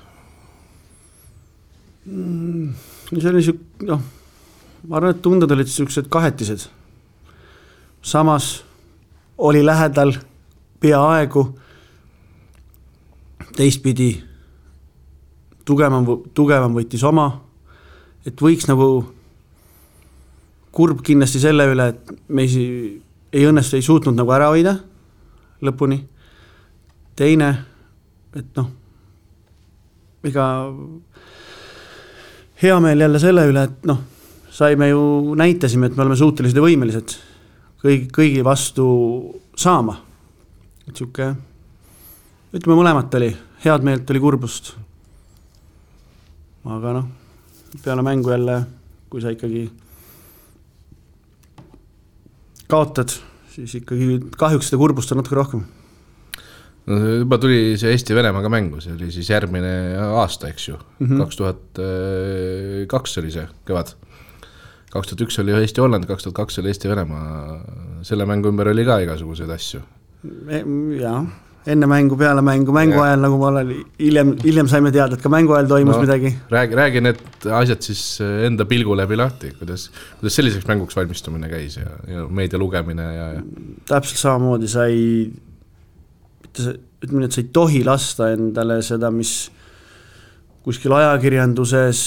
[2.06, 2.72] mm,?
[3.10, 4.02] see oli sihuke, noh,
[4.86, 6.68] ma arvan, et tunded olid siuksed kahetised.
[8.02, 8.62] samas
[9.38, 10.14] oli lähedal
[10.80, 11.44] peaaegu
[13.56, 14.12] teistpidi
[15.64, 17.26] tugevam, tugevam võttis oma,
[18.26, 18.86] et võiks nagu,
[20.72, 23.00] kurb kindlasti selle üle, et me ei,
[23.32, 24.78] ei õnnestu, ei suutnud nagu ära hoida
[25.62, 26.00] lõpuni.
[27.16, 27.48] teine,
[28.34, 28.68] et noh,
[30.24, 30.44] ega
[32.62, 33.98] hea meel jälle selle üle, et noh,
[34.50, 37.16] saime ju, näitasime, et me oleme suutelised ja võimelised
[37.82, 38.86] kõigi, kõigi vastu
[39.56, 39.96] saama.
[40.88, 41.34] et sihuke
[42.52, 43.30] ütleme, mõlemat oli,
[43.64, 44.74] head meelt oli kurbust.
[46.64, 47.08] aga noh,
[47.84, 48.62] peale mängu jälle,
[49.10, 49.70] kui sa ikkagi
[52.70, 53.16] kaotad,
[53.60, 55.64] siis ikkagi kahjuks seda kurbust on natuke rohkem.
[56.90, 59.74] no juba tuli see Eesti-Venemaaga mängu, see oli siis järgmine
[60.20, 61.20] aasta, eks ju, mhm.
[61.24, 61.82] kaks tuhat
[62.90, 63.94] kaks oli see kevad.
[64.90, 67.60] kaks tuhat üks oli Eesti-Holland, kaks tuhat kaks oli Eesti-Venemaa,
[68.06, 69.84] selle mängu ümber oli ka igasuguseid asju.
[71.00, 71.24] jah
[71.68, 73.10] enne mängu, peale mängu, mängu ja.
[73.10, 76.32] ajal, nagu ma olen, hiljem, hiljem saime teada, et ka mängu ajal toimus no, midagi.
[76.50, 81.50] räägi, räägi need asjad siis eh, enda pilgu läbi lahti, kuidas, kuidas selliseks mänguks valmistumine
[81.52, 83.44] käis ja, ja meedia lugemine ja, ja.
[83.92, 84.96] täpselt samamoodi sai,
[86.46, 89.34] mitte see, ütleme nii, et sa ei tohi lasta endale seda, mis
[90.64, 92.02] kuskil ajakirjanduses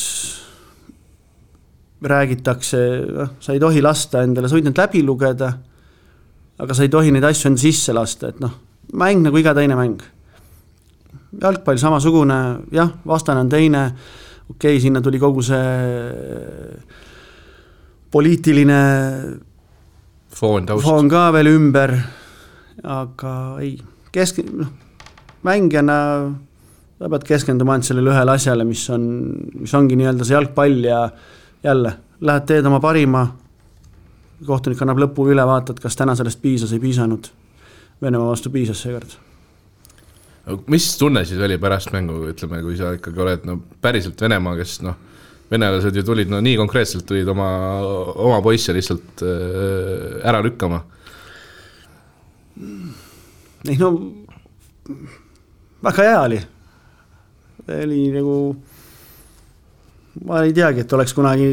[2.04, 2.84] räägitakse,
[3.22, 5.54] noh, sa ei tohi lasta endale, sa võid need läbi lugeda,
[6.58, 9.78] aga sa ei tohi neid asju enda sisse lasta, et noh mäng nagu iga teine
[9.80, 10.02] mäng.
[11.42, 12.40] jalgpall samasugune,
[12.72, 13.86] jah, vastane on teine,
[14.50, 16.78] okei okay,, sinna tuli kogu see
[18.14, 18.82] poliitiline
[20.30, 21.96] foon foon ka veel ümber,
[22.84, 23.78] aga ei,
[24.14, 24.70] kesk-, noh,
[25.44, 25.98] mängijana
[27.04, 29.06] sa pead keskenduma ainult sellele ühele asjale, mis on,
[29.60, 31.00] mis ongi nii-öelda see jalgpall ja
[31.64, 33.26] jälle, lähed teed oma parima,
[34.48, 37.28] kohtunik annab lõpu üle, vaatad, kas täna sellest piisas, ei piisanud.
[38.02, 39.18] Venemaa vastu piisas seekord.
[40.68, 44.82] mis tunne siis oli pärast mängu, ütleme, kui sa ikkagi oled no päriselt Venemaa, kes
[44.84, 44.96] noh,
[45.52, 47.50] venelased ju tulid no nii konkreetselt, tulid oma,
[48.16, 50.84] oma poisse lihtsalt äh, ära lükkama.
[53.70, 53.94] ei no,
[55.84, 56.42] väga hea oli
[57.68, 58.38] oli nagu,
[60.28, 61.48] ma ei teagi, et oleks kunagi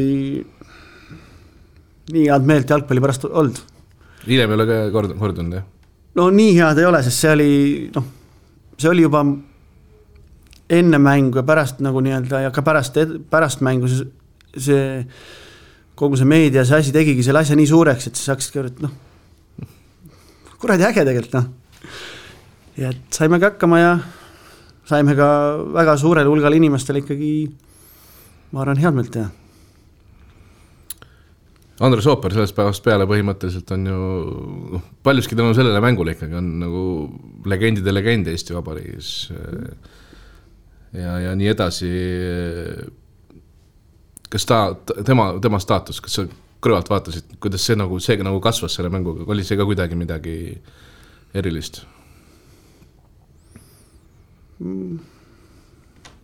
[2.11, 3.61] nii head meelt jalgpalli pärast olnud.
[4.27, 5.67] hiljem ei ole ka kord-, kordunud, jah?
[6.15, 7.51] No nii head ei ole, sest see oli
[7.95, 8.07] noh,
[8.77, 9.23] see oli juba
[10.71, 14.07] enne mängu ja pärast nagu nii-öelda ja ka pärast, pärast mängu see,
[14.57, 14.83] see
[15.99, 18.95] kogu see meedia, see asi tegigi selle asja nii suureks, et siis hakkasidki, et noh,
[20.61, 21.51] kuradi äge tegelikult noh.
[22.79, 23.91] ja et saimegi hakkama ja
[24.91, 25.27] saime ka
[25.75, 27.31] väga suurel hulgal inimestel ikkagi,
[28.51, 29.29] ma arvan, head meelt teha.
[31.81, 33.99] Andres Ooper sellest päevast peale põhimõtteliselt on ju
[34.75, 36.83] noh, paljuski tänu sellele mängule ikkagi on nagu
[37.49, 39.31] legendide legend Eesti Vabariigis.
[40.93, 41.89] ja, ja nii edasi.
[44.29, 44.61] kas ta,
[45.05, 46.27] tema, tema staatus, kas sa
[46.61, 50.37] kõrvalt vaatasid, kuidas see nagu, see nagu kasvas selle mänguga, oli see ka kuidagi midagi
[51.33, 51.81] erilist?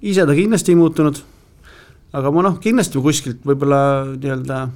[0.01, 1.23] ise ta kindlasti ei muutunud,
[2.13, 3.79] aga ma noh, kindlasti kuskilt võib-olla
[4.11, 4.67] nii-öelda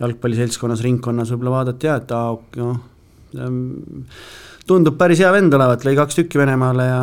[0.00, 2.80] jalgpalliseltskonnas, ringkonnas võib-olla vaadati ja et aa, noh,
[4.68, 7.00] tundub päris hea vend olevat, lõi kaks tükki Venemaale ja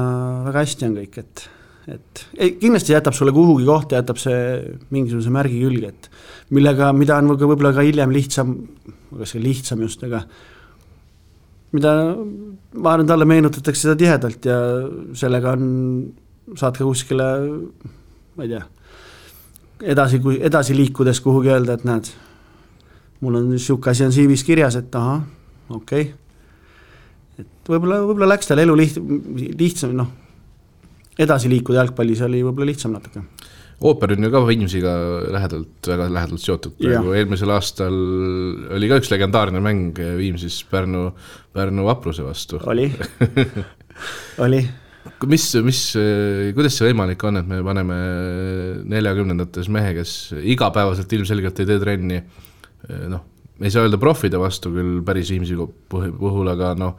[0.49, 1.47] väga hästi on kõik, et
[1.89, 4.39] et ei, kindlasti jätab sulle kuhugi kohta, jätab see
[4.93, 6.09] mingisuguse märgi külge, et
[6.53, 8.53] millega, mida on võib-olla ka hiljem lihtsam,
[9.09, 10.21] kas see lihtsam just, aga
[11.73, 11.93] mida
[12.77, 14.57] ma arvan, talle meenutatakse seda tihedalt ja
[15.17, 15.65] sellega on,
[16.59, 17.27] saad ka kuskile,
[18.37, 18.63] ma ei tea,
[19.95, 22.11] edasi, edasi liikudes kuhugi öelda, et näed,
[23.21, 25.21] mul on niisugune asi on CV-s kirjas, et ahah,
[25.69, 26.09] okei.
[26.09, 27.43] Okay..
[27.43, 28.99] et võib-olla, võib-olla läks tal elu liht-,
[29.59, 30.11] lihtsam, noh,
[31.19, 33.23] edasi liikuda jalgpallis oli võib-olla lihtsam natuke.
[33.79, 34.93] Ooper on ju ka Viimsiga
[35.31, 37.95] lähedalt, väga lähedalt seotud praegu, eelmisel aastal
[38.75, 41.05] oli ka üks legendaarne mäng Viimsis Pärnu,
[41.55, 42.59] Pärnu vapruse vastu.
[42.67, 42.89] oli.
[44.39, 44.61] Oli.
[45.27, 45.79] mis, mis,
[46.55, 47.95] kuidas see võimalik on, et me paneme
[48.87, 52.21] neljakümnendates mehe, kes igapäevaselt ilmselgelt ei tee trenni,
[53.11, 53.25] noh,
[53.59, 55.57] ei saa öelda profide vastu küll päris Viimsi
[55.89, 56.95] puhul, aga noh,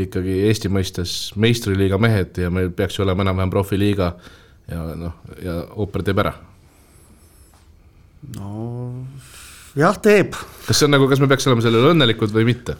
[0.00, 4.14] ikkagi Eesti mõistes meistriliiga mehed ja meil peaks ju olema enam-vähem profiliiga
[4.70, 6.32] ja noh, ja ooper teeb ära.
[8.36, 8.56] no
[9.76, 10.36] jah, teeb.
[10.66, 12.76] kas see on nagu, kas me peaks olema selle üle õnnelikud või mitte?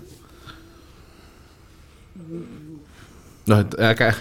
[3.49, 4.13] noh, et äge.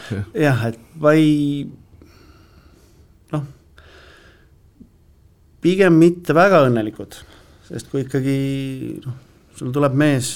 [0.42, 1.68] jah, et ma ei,
[3.34, 3.46] noh,
[5.64, 7.22] pigem mitte väga õnnelikud,
[7.72, 8.38] sest kui ikkagi
[9.06, 9.16] noh,
[9.56, 10.34] sul tuleb mees,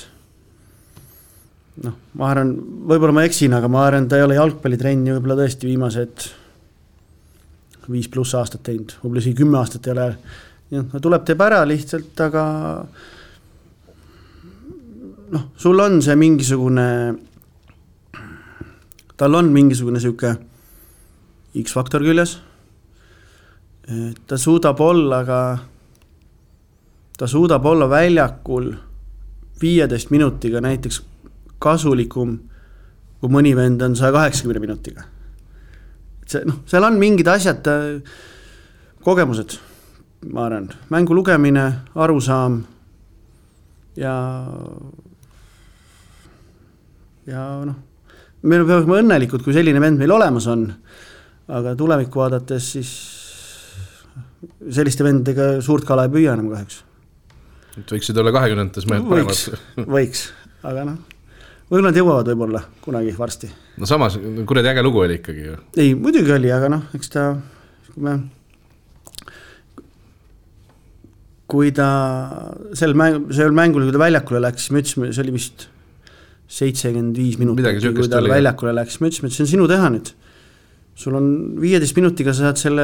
[1.84, 2.54] noh, ma arvan,
[2.88, 6.30] võib-olla ma eksin, aga ma arvan, ta ei ole jalgpallitrenni võib-olla tõesti viimased
[7.92, 10.08] viis pluss aastat teinud, võib-olla isegi kümme aastat ei ole.
[10.92, 12.46] ta tuleb, teeb ära lihtsalt, aga
[15.36, 16.88] noh, sul on see mingisugune,
[19.20, 20.34] tal on mingisugune sihuke
[21.62, 22.40] X-faktor küljes.
[24.28, 25.40] ta suudab olla ka,
[27.18, 28.74] ta suudab olla väljakul
[29.62, 31.02] viieteist minutiga näiteks
[31.60, 32.40] kasulikum
[33.20, 35.06] kui mõni vend on saja kaheksakümne minutiga
[36.30, 37.66] see noh, seal on mingid asjad,
[39.06, 39.58] kogemused,
[40.34, 41.66] ma arvan, mängu lugemine,
[42.02, 42.62] arusaam
[44.00, 44.16] ja,
[47.30, 47.78] ja noh,
[48.42, 50.66] me peame olema õnnelikud, kui selline vend meil olemas on,
[51.54, 52.96] aga tulevikku vaadates siis
[54.46, 56.82] selliste vendadega suurt kala ei püüa enam kahjuks.
[57.80, 59.60] Et võiksid olla kahekümnendates mehed paremad.
[59.98, 60.30] võiks,
[60.64, 61.04] aga noh
[61.66, 63.50] võib-olla nad jõuavad võib-olla kunagi varsti.
[63.82, 65.60] no samas, kuradi äge lugu oli ikkagi ju.
[65.82, 67.28] ei, muidugi oli, aga noh, eks ta,
[67.92, 68.18] kui me,
[71.50, 71.88] kui ta
[72.78, 75.68] sel mäng, sel mängul, kui ta väljakule läks, siis me ütlesime, see oli vist
[76.56, 80.14] seitsekümmend viis minutit, kui ta väljakule läks, me ütlesime, et see on sinu teha nüüd.
[80.96, 81.26] sul on
[81.60, 82.84] viieteist minutiga sa saad selle,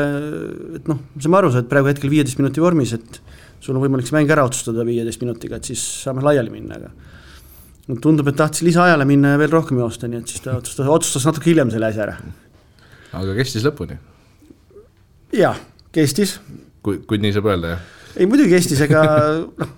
[0.82, 3.22] et noh, saame aru, sa oled praegu hetkel viieteist minuti vormis, et
[3.62, 7.98] sul on võimalik see mäng ära otsustada viieteist minutiga, et siis saame laiali minna, aga
[8.02, 11.28] tundub, et tahtis lisaajale minna ja veel rohkem joosta, nii et siis ta otsustas, otsustas
[11.28, 12.16] natuke hiljem selle asja ära.
[13.20, 13.98] aga kestis lõpuni,
[15.36, 15.60] jah,
[15.94, 16.38] kestis,
[16.86, 17.90] kui, kui nii saab öelda, jah?
[18.16, 19.04] ei muidugi kestis, ega
[19.46, 19.76] noh,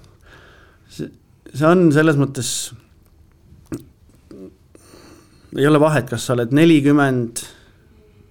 [0.91, 1.09] see,
[1.53, 2.51] see on selles mõttes,
[5.57, 7.43] ei ole vahet, kas sa oled nelikümmend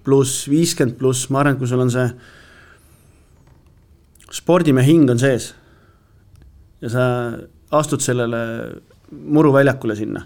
[0.03, 2.07] pluss, viiskümmend pluss, ma arvan, et kui sul on see
[4.33, 5.51] spordimehe hing on sees
[6.83, 7.03] ja sa
[7.73, 8.39] astud sellele
[9.11, 10.23] muruväljakule sinna.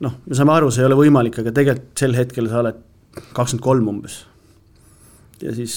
[0.00, 2.80] noh, me saame aru, see ei ole võimalik, aga tegelikult sel hetkel sa oled
[3.36, 4.22] kakskümmend kolm umbes.
[5.42, 5.76] ja siis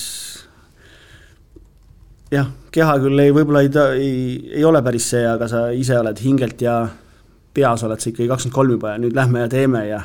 [2.31, 4.17] jah, keha küll ei, võib-olla ei, ei,
[4.59, 6.79] ei ole päris see, aga sa ise oled hingelt ja
[7.53, 10.01] peas oled sa ikkagi kakskümmend kolm juba ja nüüd lähme ja teeme ja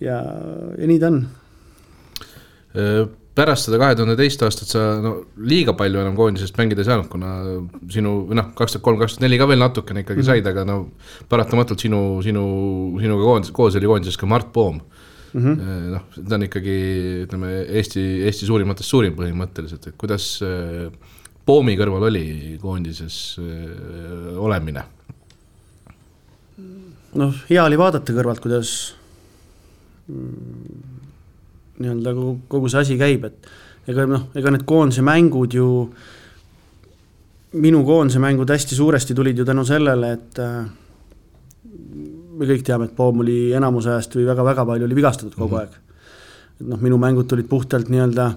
[0.00, 0.16] ja,
[0.78, 1.22] ja nii ta on
[3.36, 5.12] pärast seda kahe tuhande teist aastat sa no
[5.50, 7.32] liiga palju enam koondisest mängida ei saanud, kuna
[7.92, 10.30] sinu või noh, kaks tuhat kolm, kaks tuhat neli ka veel natukene ikkagi mm -hmm.
[10.32, 10.76] said, aga no
[11.28, 12.46] paratamatult sinu, sinu,
[13.02, 15.76] sinuga koondis, koos oli koondises ka Mart Poom mm -hmm..
[15.92, 16.78] noh, ta on ikkagi
[17.26, 20.40] ütleme Eesti, Eesti suurimatest suurim põhimõtteliselt, et kuidas
[21.46, 23.38] Poomi kõrval oli koondises
[24.36, 24.82] olemine?
[27.16, 28.70] noh, hea oli vaadata kõrvalt, kuidas
[30.08, 30.85] mm,
[31.78, 33.50] nii-öelda kogu, kogu see asi käib, et
[33.90, 35.68] ega noh, ega need koondise mängud ju,
[37.62, 40.64] minu koondise mängud hästi suuresti tulid ju tänu sellele, et äh,
[42.36, 45.60] me kõik teame, et Poom oli enamuse ajast või väga-väga palju oli vigastatud kogu mm
[45.60, 45.60] -hmm.
[45.60, 46.60] aeg.
[46.60, 48.32] et noh, minu mängud tulid puhtalt nii-öelda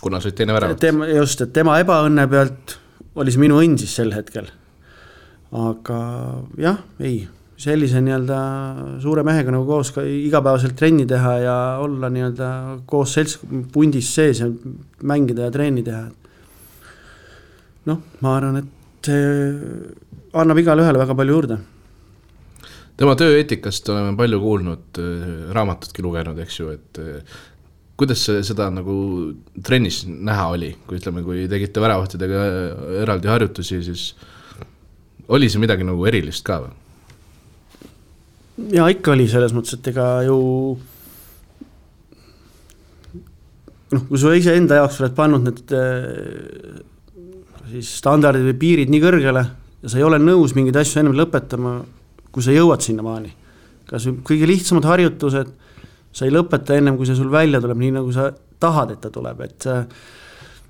[0.00, 0.80] kuna sa olid teine väravat.
[0.80, 2.76] tema, just, et tema ebaõnne pealt
[3.16, 4.50] oli see minu õnn siis sel hetkel.
[5.52, 5.98] aga
[6.60, 7.28] jah, ei
[7.60, 8.38] sellise nii-öelda
[9.00, 12.48] suure mehega nagu koos ka igapäevaselt trenni teha ja olla nii-öelda
[12.88, 13.38] koos selts-,
[13.72, 14.50] pundis sees ja
[15.02, 16.04] mängida ja trenni teha.
[17.86, 19.24] noh, ma arvan, et see
[20.36, 21.58] annab igale ühele väga palju juurde.
[22.96, 25.02] tema tööeetikast oleme palju kuulnud,
[25.56, 27.04] raamatutki lugenud, eks ju, et
[27.96, 28.96] kuidas seda nagu
[29.64, 32.48] trennis näha oli, kui ütleme, kui tegite väravahtidega
[33.00, 34.10] eraldi harjutusi, siis
[35.32, 36.74] oli see midagi nagu erilist ka või?
[38.72, 40.38] Ja ikka oli selles mõttes, et ega ju
[43.92, 46.80] noh, kui sa iseenda jaoks oled pannud need äh,
[47.72, 49.44] siis standardid või piirid nii kõrgele
[49.82, 51.78] ja sa ei ole nõus mingeid asju ennem lõpetama,
[52.32, 53.32] kui sa jõuad sinnamaani.
[53.86, 55.52] kas kõige lihtsamad harjutused,
[56.10, 59.12] sa ei lõpeta ennem, kui see sul välja tuleb, nii nagu sa tahad, et ta
[59.14, 59.66] tuleb, et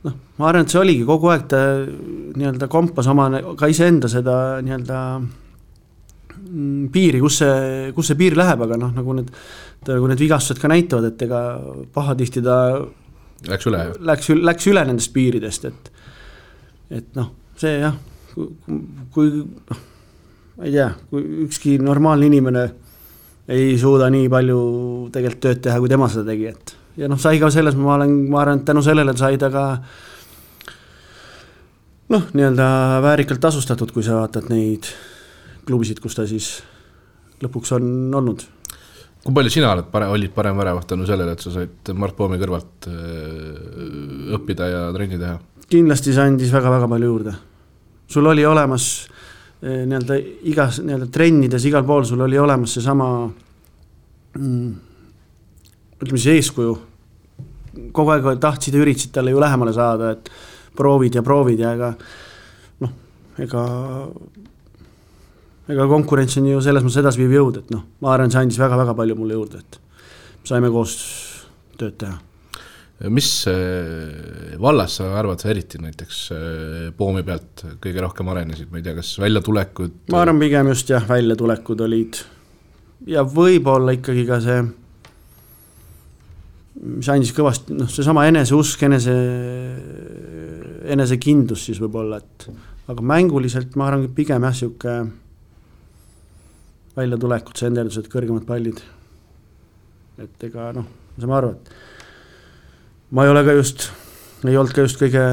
[0.04, 4.36] noh, ma arvan, et see oligi kogu aeg ta nii-öelda kompas oma ka iseenda seda
[4.66, 4.98] nii-öelda
[6.92, 9.32] piiri, kus see, kus see piir läheb, aga noh, nagu need,
[9.88, 11.42] nagu need vigastused ka näitavad, et ega
[11.94, 12.60] pahatihti ta
[13.46, 13.82] Läks üle?
[14.08, 15.90] Läks, läks üle nendest piiridest, et,
[17.02, 17.28] et noh,
[17.60, 17.94] see jah,
[18.34, 19.84] kui noh,
[20.56, 22.64] ma ei tea, kui ükski normaalne inimene
[23.52, 24.60] ei suuda nii palju
[25.14, 28.14] tegelikult tööd teha, kui tema seda tegi, et ja noh, sai ka selles, ma olen,
[28.32, 29.66] ma arvan, et tänu sellele sai ta ka
[32.14, 32.70] noh, nii-öelda
[33.04, 34.88] väärikalt tasustatud, kui sa vaatad neid
[35.66, 36.50] klubisid, kus ta siis
[37.42, 38.44] lõpuks on olnud.
[39.24, 42.38] kui palju sina oled pare-, olid parem väravaht tänu sellele, et sa said Mart Poomi
[42.40, 45.36] kõrvalt äh, õppida ja trenni teha?
[45.66, 47.36] kindlasti see andis väga-väga palju juurde.
[48.08, 48.88] sul oli olemas
[49.62, 50.18] äh, nii-öelda
[50.52, 53.08] igas nii-öelda trennides igal pool sul oli olemas seesama
[54.38, 54.74] mm,
[56.02, 56.76] ütleme siis eeskuju.
[57.92, 60.30] kogu aeg tahtsid ja üritasid talle ju lähemale saada, et
[60.76, 61.92] proovid ja proovid ja ega
[62.80, 62.92] noh,
[63.42, 63.64] ega
[65.72, 68.94] ega konkurents on ju selles mõttes edasiviiv jõud, et noh, ma arvan, see andis väga-väga
[68.98, 69.80] palju mulle juurde, et
[70.46, 70.94] saime koos
[71.80, 72.20] tööd teha.
[73.12, 73.28] mis
[74.62, 76.20] vallas sa arvad, sa eriti näiteks
[76.96, 80.00] Poomi pealt kõige rohkem arenesid, ma ei tea, kas väljatulekud?
[80.14, 82.22] ma arvan, pigem just jah, väljatulekud olid
[83.04, 84.62] ja võib-olla ikkagi ka see,
[86.96, 89.18] mis andis kõvasti, noh, seesama eneseusk, enese,
[90.94, 92.48] enesekindlus siis võib-olla, et
[92.92, 94.98] aga mänguliselt ma arvan, pigem jah, sihuke
[96.96, 98.80] väljatulekut, senderdused, kõrgemad pallid.
[100.22, 103.90] et ega noh, me saame aru, et ma ei ole ka just,
[104.46, 105.24] ei olnud ka just kõige,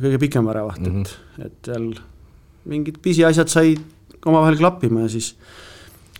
[0.00, 1.42] kõige pikem väravaht mm, -hmm.
[1.44, 1.90] et, et seal
[2.68, 3.82] mingid pisiasjad said
[4.24, 5.34] omavahel klappima ja siis,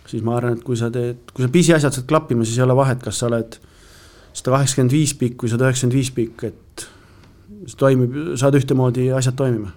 [0.05, 2.77] siis ma arvan, et kui sa teed, kui sa pisiasjad saad klappima, siis ei ole
[2.77, 3.57] vahet, kas sa oled
[4.33, 6.87] sada kaheksakümmend viis pikk või sada üheksakümmend viis pikk, et
[7.65, 9.73] see toimib, saad ühtemoodi asjad toimima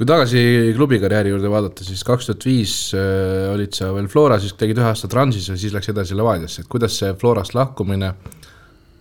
[0.00, 0.42] kui tagasi
[0.72, 4.78] klubi karjääri juurde vaadata, siis kaks tuhat viis äh, olid sa veel Floras, siis tegid
[4.80, 8.14] ühe aasta Transis ja siis läks edasi Levadiasse, et kuidas see Florast lahkumine,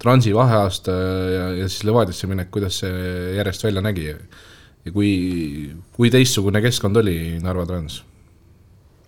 [0.03, 0.97] Transi vaheaasta
[1.31, 2.91] ja, ja siis Levadiasse minek, kuidas see
[3.37, 4.09] järjest välja nägi?
[4.09, 5.09] ja kui,
[5.95, 8.01] kui teistsugune keskkond oli Narva Trans?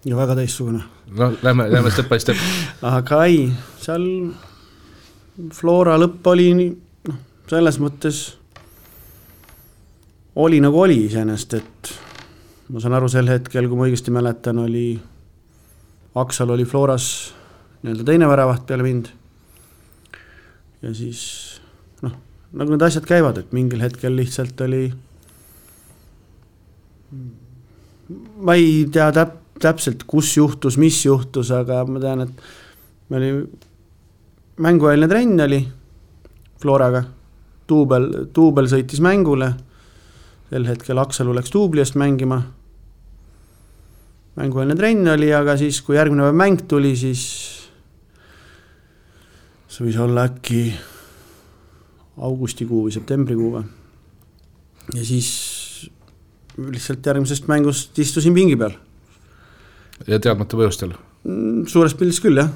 [0.08, 0.86] ja väga teistsugune.
[1.12, 2.40] no lähme, lähme step by step
[2.96, 3.50] aga ei,
[3.84, 4.08] seal
[5.60, 7.20] Flora lõpp oli noh,
[7.52, 8.30] selles mõttes
[10.36, 11.92] oli nagu oli iseenesest, et
[12.72, 14.96] ma saan aru, sel hetkel, kui ma õigesti mäletan, oli,
[16.16, 17.08] Aksal oli Floras
[17.82, 19.08] nii-öelda teine väravaht peale mind.
[20.82, 21.22] ja siis
[22.02, 22.14] noh,
[22.58, 24.92] nagu need asjad käivad, et mingil hetkel lihtsalt oli.
[28.42, 33.32] ma ei tea täp-, täpselt, kus juhtus, mis juhtus, aga ma tean, et me oli,
[34.62, 35.62] mängueelne trenn oli
[36.62, 37.04] Floraga,
[37.70, 39.52] duubel, duubel sõitis mängule
[40.52, 42.42] sel hetkel Aksalu läks duubli eest mängima.
[44.36, 47.22] mängueelne trenn oli, aga siis, kui järgmine päev mäng tuli, siis
[49.72, 50.64] see võis olla äkki
[52.20, 53.64] augustikuu või septembrikuu või.
[54.98, 55.30] ja siis
[56.60, 58.76] lihtsalt järgmisest mängust istusin pingi peal.
[60.08, 60.98] ja teadmata põhjustel?
[61.24, 62.52] Mm, suures pildis küll, jah.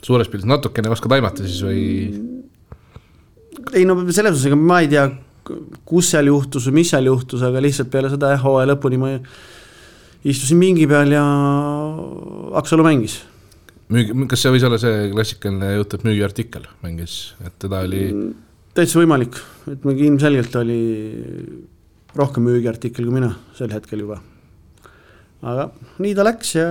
[0.00, 1.84] suures pildis, natukene oskad aimata siis või?
[3.76, 5.10] ei no selles mõttes, ega ma ei tea
[5.86, 9.12] kus seal juhtus või mis seal juhtus, aga lihtsalt peale seda jah, hooaja lõpuni ma
[10.26, 11.24] istusin mingi peal ja
[12.58, 13.20] Aksalu mängis.
[13.92, 18.08] müügi, kas see võis olla see klassikaline jutt, et müügiartikkel mängis, et teda oli?
[18.76, 19.38] täitsa võimalik,
[19.72, 20.80] et mingi ilmselgelt oli
[22.16, 24.20] rohkem müügiartikkel kui mina sel hetkel juba.
[25.46, 25.70] aga
[26.02, 26.68] nii ta läks ja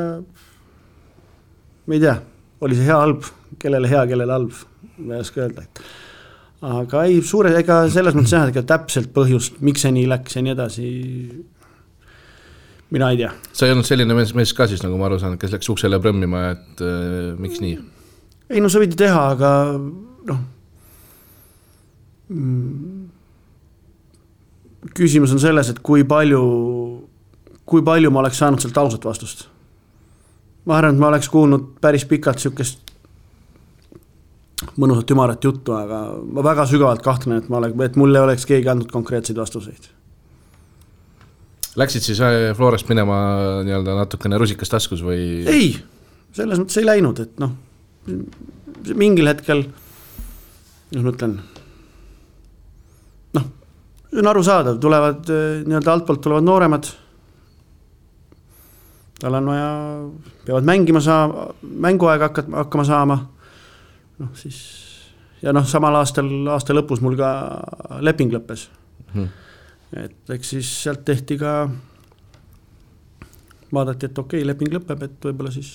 [1.86, 2.17] ma ei tea,
[2.65, 3.28] oli see hea, halb,
[3.61, 4.65] kellele hea, kellele halb,
[4.97, 5.84] ma ei oska öelda, et
[6.66, 10.43] aga ei, suure, ega selles mõttes jah, ega täpselt põhjust, miks see nii läks ja
[10.45, 10.89] nii edasi,
[12.95, 13.32] mina ei tea.
[13.53, 15.99] sa ei olnud selline mees, mees ka siis, nagu ma aru saan, kes läks uksele
[16.01, 17.78] prõmmima, et äh, miks nii?
[18.49, 19.51] ei no sa võid ju teha, aga
[20.30, 20.39] noh
[22.30, 23.03] mm,.
[24.97, 26.41] küsimus on selles, et kui palju,
[27.66, 29.47] kui palju ma oleks saanud sealt ausat vastust.
[30.66, 32.84] ma arvan, et ma oleks kuulnud päris pikalt sihukest
[34.80, 38.47] mõnusat ümarat juttu, aga ma väga sügavalt kahtlen, et ma olen, et mul ei oleks
[38.47, 39.89] keegi andnud konkreetseid vastuseid.
[41.76, 43.18] Läksid siis äh, Florast minema
[43.68, 45.43] nii-öelda natukene rusikas taskus või?
[45.51, 45.74] ei,
[46.36, 47.51] selles mõttes ei läinud, et noh,
[48.95, 49.66] mingil hetkel,
[50.88, 51.36] kuidas ma ütlen,
[53.36, 53.49] noh,
[54.08, 56.93] see on arusaadav, tulevad äh, nii-öelda altpoolt tulevad nooremad.
[59.20, 59.70] tal on vaja,
[60.47, 63.24] peavad mängima saa-, mänguaega hakkama, hakkama saama
[64.22, 64.59] noh, siis
[65.45, 67.30] ja noh, samal aastal, aasta lõpus mul ka
[68.05, 68.68] leping lõppes
[69.13, 69.28] hmm..
[70.05, 71.55] et eks siis sealt tehti ka,
[73.76, 75.72] vaadati, et okei okay,, leping lõpeb, et võib-olla siis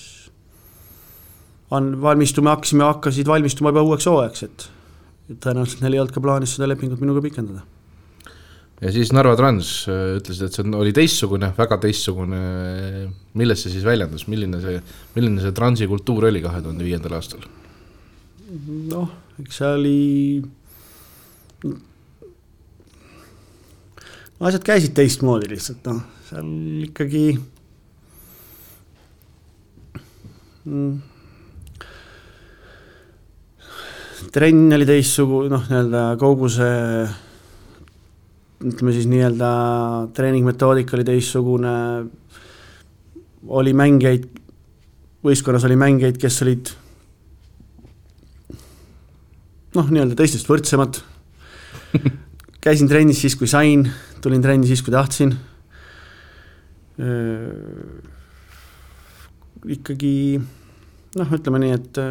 [1.71, 4.67] on, valmistume, hakkasime, hakkasid valmistuma juba uueks hooajaks, et
[5.39, 7.63] tõenäoliselt neil ei olnud ka plaanis seda lepingut minuga pikendada.
[8.81, 12.43] ja siis Narva Trans äh, ütlesid, et see oli teistsugune, väga teistsugune,
[13.39, 14.83] milles see siis väljendus, milline see,
[15.15, 17.47] milline see transi kultuur oli kahe tuhande viiendal aastal?
[18.51, 20.43] Noh, eks see oli.
[24.41, 26.47] asjad käisid teistmoodi lihtsalt noh, seal
[26.87, 27.25] ikkagi
[30.65, 30.95] mm..
[34.33, 37.05] trenn oli teistsugune, noh, nii-öelda kogu see
[38.61, 39.51] ütleme siis nii-öelda
[40.17, 41.75] treeningmetoodika oli teistsugune.
[43.47, 44.27] oli mängijaid,
[45.25, 46.75] võistkonnas oli mängijaid, kes olid
[49.75, 50.99] noh, nii-öelda teistest võrdsemad
[52.63, 53.87] käisin trennis siis, kui sain,
[54.21, 55.33] tulin trenni siis, kui tahtsin.
[59.71, 60.13] ikkagi
[61.17, 62.01] noh, ütleme nii, et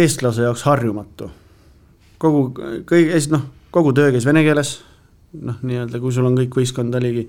[0.00, 1.30] eestlase jaoks harjumatu.
[2.18, 2.48] kogu,
[2.88, 4.78] kõige, noh, kogu töö käis vene keeles,
[5.40, 7.26] noh, nii-öelda kui sul on kõik võistkond oligi,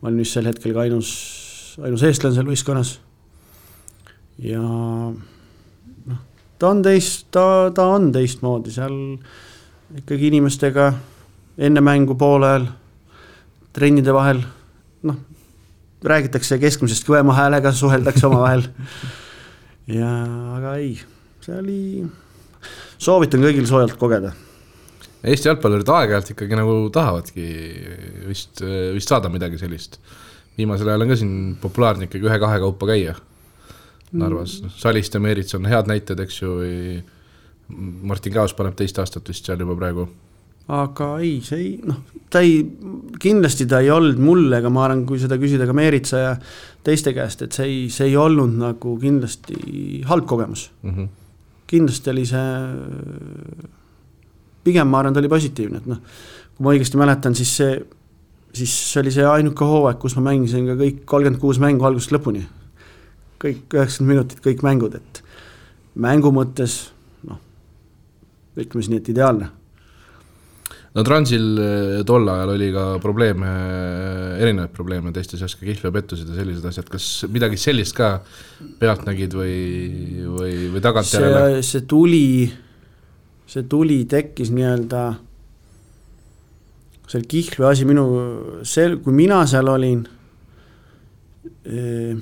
[0.00, 1.10] ma olin vist sel hetkel ka ainus,
[1.82, 2.98] ainus eestlane seal võistkonnas.
[4.42, 4.62] ja
[6.58, 8.94] ta on teist, ta, ta on teistmoodi, seal
[9.98, 10.90] ikkagi inimestega
[11.68, 12.66] enne mängu poole ajal,
[13.74, 14.42] trennide vahel,
[15.06, 15.20] noh,
[16.04, 18.66] räägitakse keskmisest kõvema häälega, suheldakse omavahel.
[19.98, 20.10] ja,
[20.58, 20.92] aga ei,
[21.44, 21.80] see oli,
[22.98, 24.34] soovitan kõigil soojalt kogeda.
[25.18, 27.46] Eesti jalgpallurid aeg-ajalt ikkagi nagu tahavadki
[28.28, 28.62] vist,
[28.94, 29.98] vist saada midagi sellist.
[30.58, 31.32] viimasel ajal on ka siin
[31.62, 33.16] populaarne ikkagi ühe-kahe kaupa käia
[34.12, 36.54] Narvas, noh Saliste, Meerits on head näited, eks ju,
[38.08, 40.08] Martin Kaos paneb teist aastat vist seal juba praegu.
[40.68, 42.02] aga ei, see ei, noh,
[42.32, 42.58] ta ei,
[43.20, 46.34] kindlasti ta ei olnud mulle, aga ma arvan, kui seda küsida ka Meeritsa ja
[46.84, 50.90] teiste käest, et see ei, see ei olnud nagu kindlasti halb kogemus mm.
[50.90, 51.08] -hmm.
[51.72, 52.50] kindlasti oli see,
[54.64, 56.04] pigem ma arvan, ta oli positiivne, et noh,
[56.56, 57.80] kui ma õigesti mäletan, siis see,
[58.52, 62.12] siis see oli see ainuke hooaeg, kus ma mängisin ka kõik kolmkümmend kuus mängu algusest
[62.12, 62.44] lõpuni
[63.42, 65.22] kõik üheksakümmend minutit, kõik mängud, et
[65.98, 66.80] mängu mõttes
[67.28, 67.40] noh,
[68.58, 69.52] ütleme siis nii, et ideaalne
[70.98, 73.50] no Transil eh, tol ajal oli ka probleeme,
[74.40, 78.16] erinevaid probleeme, teiste seas ka kihlveopettused ja sellised asjad, kas midagi sellist ka
[78.80, 79.56] pealt nägid või,
[80.24, 81.62] või, või tagantjärele?
[81.66, 82.48] see tuli,
[83.48, 85.04] see tuli, tekkis nii-öelda,
[87.08, 88.08] see kihlveo asi minu,
[88.66, 90.02] see, kui mina seal olin,
[91.68, 92.16] eh,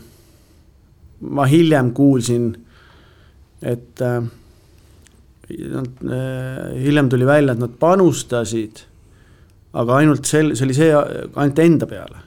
[1.20, 2.50] ma hiljem kuulsin,
[3.62, 4.20] et äh,
[5.72, 8.82] nad, äh, hiljem tuli välja, et nad panustasid,
[9.76, 12.24] aga ainult sel-, see oli see, ainult enda peale.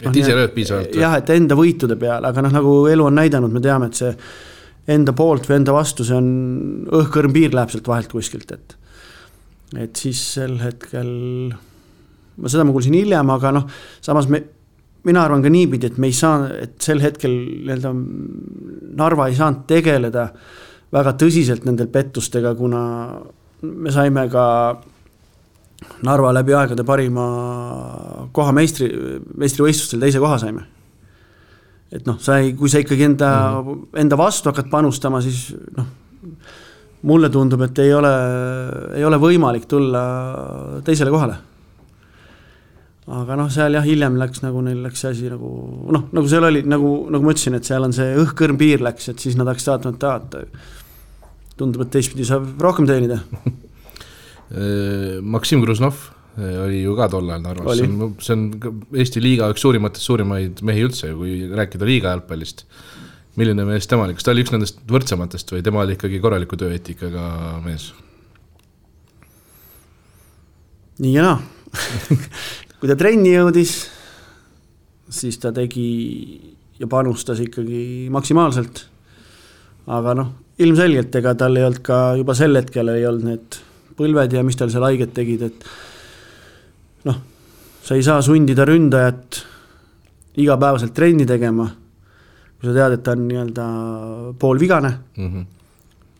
[0.00, 0.96] et no, ise lööd piisavalt?
[0.98, 4.12] jah, et enda võitude peale, aga noh, nagu elu on näidanud, me teame, et see
[4.96, 6.26] enda poolt või enda vastu, see on,
[6.94, 8.76] õhkõrn piir läheb sealt vahelt kuskilt, et
[9.74, 11.08] et siis sel hetkel,
[12.38, 13.64] ma seda ma kuulsin hiljem, aga noh,
[14.04, 14.44] samas me,
[15.06, 17.92] mina arvan ka niipidi, et me ei saa, et sel hetkel nii-öelda
[18.96, 20.28] Narva ei saanud tegeleda
[20.94, 22.82] väga tõsiselt nendel pettustega, kuna
[23.62, 24.46] me saime ka
[26.06, 27.26] Narva läbi aegade parima
[28.34, 28.88] koha meistri,
[29.38, 30.64] meistrivõistlustel teise koha saime.
[31.92, 33.98] et noh, sa ei, kui sa ikkagi enda mm, -hmm.
[34.02, 35.86] enda vastu hakkad panustama, siis noh,
[37.02, 38.10] mulle tundub, et ei ole,
[38.96, 40.02] ei ole võimalik tulla
[40.84, 41.36] teisele kohale
[43.06, 45.48] aga noh, seal jah, hiljem läks nagu neil läks see asi nagu
[45.94, 49.06] noh, nagu seal oli, nagu, nagu ma ütlesin, et seal on see õhkõrn piir läks,
[49.12, 50.32] et siis nad hakkasid vaatama, et aa, et
[51.60, 53.18] tundub, et teistpidi saab rohkem teenida.
[55.36, 55.96] Maksim Gruznov
[56.36, 58.42] oli ju ka tol ajal Narvas, see on, see on
[59.00, 62.58] Eesti liiga üks suurimatest, suurimaid mehi üldse, kui rääkida liiga jalgpallist.
[63.36, 66.56] milline mees tema oli, kas ta oli üks nendest võrdsematest või tema oli ikkagi korraliku
[66.60, 67.24] tööeetikaga
[67.64, 67.84] mees?
[71.00, 71.38] nii ja naa
[72.80, 73.76] kui ta trenni jõudis,
[75.08, 75.86] siis ta tegi
[76.80, 78.84] ja panustas ikkagi maksimaalselt.
[79.86, 83.58] aga noh, ilmselgelt, ega tal ei olnud ka juba sel hetkel ei olnud need
[83.96, 85.66] põlved ja mis tal seal haiget tegid, et
[87.06, 87.20] noh,
[87.86, 89.40] sa ei saa sundida ründajat
[90.42, 91.68] igapäevaselt trenni tegema,
[92.58, 93.66] kui sa tead, et ta on nii-öelda
[94.42, 95.28] poolvigane mm.
[95.28, 95.46] -hmm.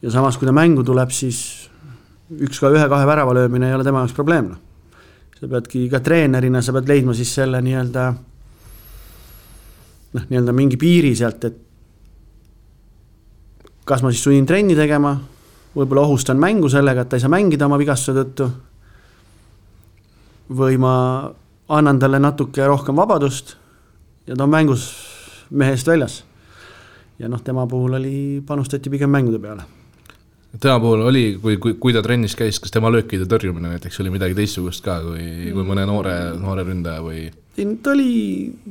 [0.03, 1.69] ja samas, kui ta mängu tuleb, siis
[2.31, 4.66] üks ka ühe-kahe värava löömine ei ole tema jaoks probleem, noh
[5.37, 8.05] sa peadki ka treenerina, sa pead leidma siis selle nii-öelda
[10.17, 11.59] noh, nii-öelda mingi piiri sealt, et
[13.87, 15.13] kas ma siis sunnin trenni tegema,
[15.77, 18.51] võib-olla ohustan mängu sellega, et ta ei saa mängida oma vigastuse tõttu.
[20.57, 20.95] või ma
[21.69, 23.57] annan talle natuke rohkem vabadust
[24.27, 24.85] ja ta on mängus
[25.51, 26.25] mehe eest väljas.
[27.19, 29.86] ja noh, tema puhul oli, panustati pigem mängude peale
[30.61, 34.13] tema puhul oli, kui, kui, kui ta trennis käis, kas tema löökide tõrjumine näiteks oli
[34.15, 37.27] midagi teistsugust ka, kui, kui mõne noore, noore ründaja või?
[37.57, 38.11] ei, ta oli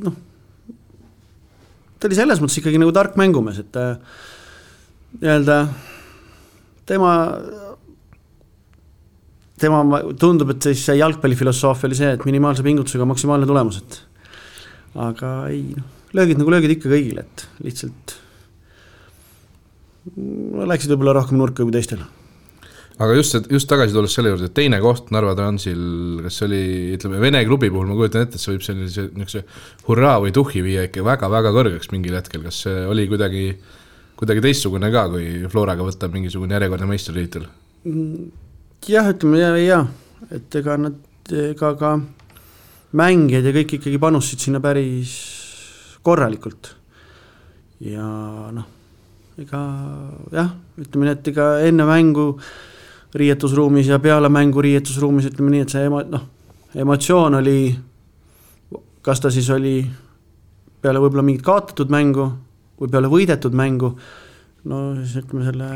[0.06, 0.16] noh,
[2.00, 3.80] ta oli selles mõttes ikkagi nagu tark mängumees, et
[5.22, 5.60] nii-öelda
[6.90, 7.14] tema,
[9.62, 14.02] tema tundub, et siis see jalgpallifilosoofia oli see, et minimaalse pingutusega maksimaalne tulemus, et
[15.06, 18.20] aga ei noh, löögid nagu löögid ikka kõigil, et lihtsalt
[20.14, 22.04] läksid võib-olla rohkem nurka kui teistel.
[22.96, 25.82] aga just, just tagasi tulles selle juurde, et teine koht Narva Transil,
[26.24, 26.62] kas see oli,
[26.96, 29.44] ütleme, Vene klubi puhul ma kujutan ette, et see võib sellise niisuguse
[29.90, 33.50] hurraa või tuhhi viia ikka väga-väga kõrgeks mingil hetkel, kas see oli kuidagi,
[34.20, 37.50] kuidagi teistsugune ka, kui Floraga võtta mingisugune järjekordne meistritiitel?
[38.88, 39.82] jah, ütleme ja, ja,
[40.34, 41.02] et ega nad,
[41.34, 41.98] ega ka
[42.96, 45.18] mängijad ja kõik ikkagi panustasid sinna päris
[46.06, 46.76] korralikult.
[47.84, 48.06] ja
[48.56, 48.72] noh,
[49.42, 49.62] ega
[50.32, 52.30] jah, ütleme nii, et ega enne mängu
[53.16, 56.24] riietusruumis ja peale mängu riietusruumis ütleme nii, et see emo-, noh,
[56.76, 57.60] emotsioon oli,
[59.04, 59.78] kas ta siis oli
[60.84, 62.30] peale võib-olla mingit kaotatud mängu
[62.80, 63.92] või peale võidetud mängu,
[64.72, 65.70] no siis ütleme, selle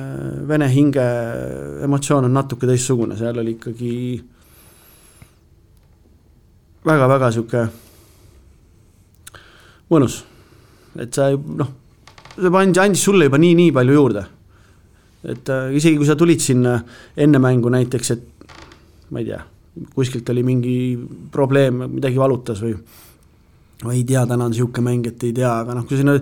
[0.48, 1.06] vene hinge
[1.88, 3.94] emotsioon on natuke teistsugune, seal oli ikkagi
[6.88, 7.68] väga-väga sihuke
[9.92, 10.22] mõnus,
[10.96, 11.76] et sa noh
[12.48, 14.26] andis, andis sulle juba nii, nii palju juurde.
[15.24, 16.78] et äh, isegi kui sa tulid sinna
[17.18, 18.54] enne mängu näiteks, et
[19.12, 19.42] ma ei tea,
[19.96, 20.76] kuskilt oli mingi
[21.32, 22.78] probleem, midagi valutas või
[23.84, 26.18] või ei tea, täna on niisugune mäng, et ei tea, aga noh, kui sinna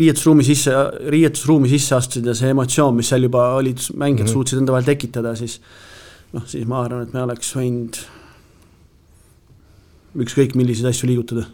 [0.00, 0.72] riietusruumi sisse,
[1.12, 4.32] riietusruumi sisse astusid ja see emotsioon, mis seal juba olid, mängijad mm -hmm.
[4.32, 5.58] suutsid enda vahel tekitada, siis
[6.32, 8.00] noh, siis ma arvan, et me oleks võinud
[10.24, 11.44] ükskõik milliseid asju liigutada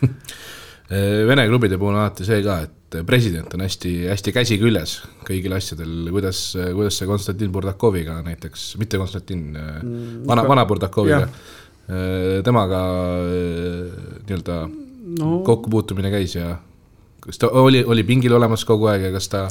[1.28, 4.98] Vene klubide puhul on alati see ka, et et president on hästi, hästi käsi küljes
[5.26, 12.42] kõigil asjadel, kuidas, kuidas see Konstantin Burdakoviga näiteks, mitte Konstantin mm,, vana, vana Burdakoviga, äh,
[12.46, 12.82] temaga
[13.24, 14.60] äh, nii-öelda
[15.20, 15.40] no.
[15.46, 16.56] kokkupuutumine käis ja
[17.26, 19.48] kas ta oli, oli pingil olemas kogu aeg ja kas ta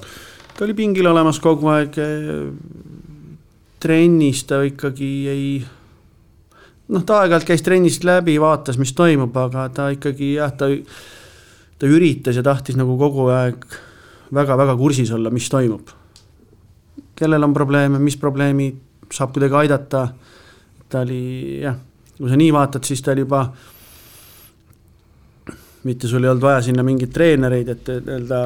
[0.57, 1.97] ta oli pingil olemas kogu aeg.
[3.79, 5.49] trennis ta ikkagi ei,
[6.89, 10.71] noh, ta aeg-ajalt käis trennist läbi, vaatas, mis toimub, aga ta ikkagi jah, ta,
[11.79, 13.65] ta üritas ja tahtis nagu kogu aeg
[14.35, 15.89] väga-väga kursis olla, mis toimub.
[17.15, 18.75] kellel on probleeme, mis probleemid,
[19.11, 20.07] saab kuidagi aidata.
[20.89, 21.75] ta oli jah,
[22.17, 23.45] kui sa nii vaatad, siis ta oli juba
[25.85, 28.39] mitte sul ei olnud vaja sinna mingeid treenereid, et nii-öelda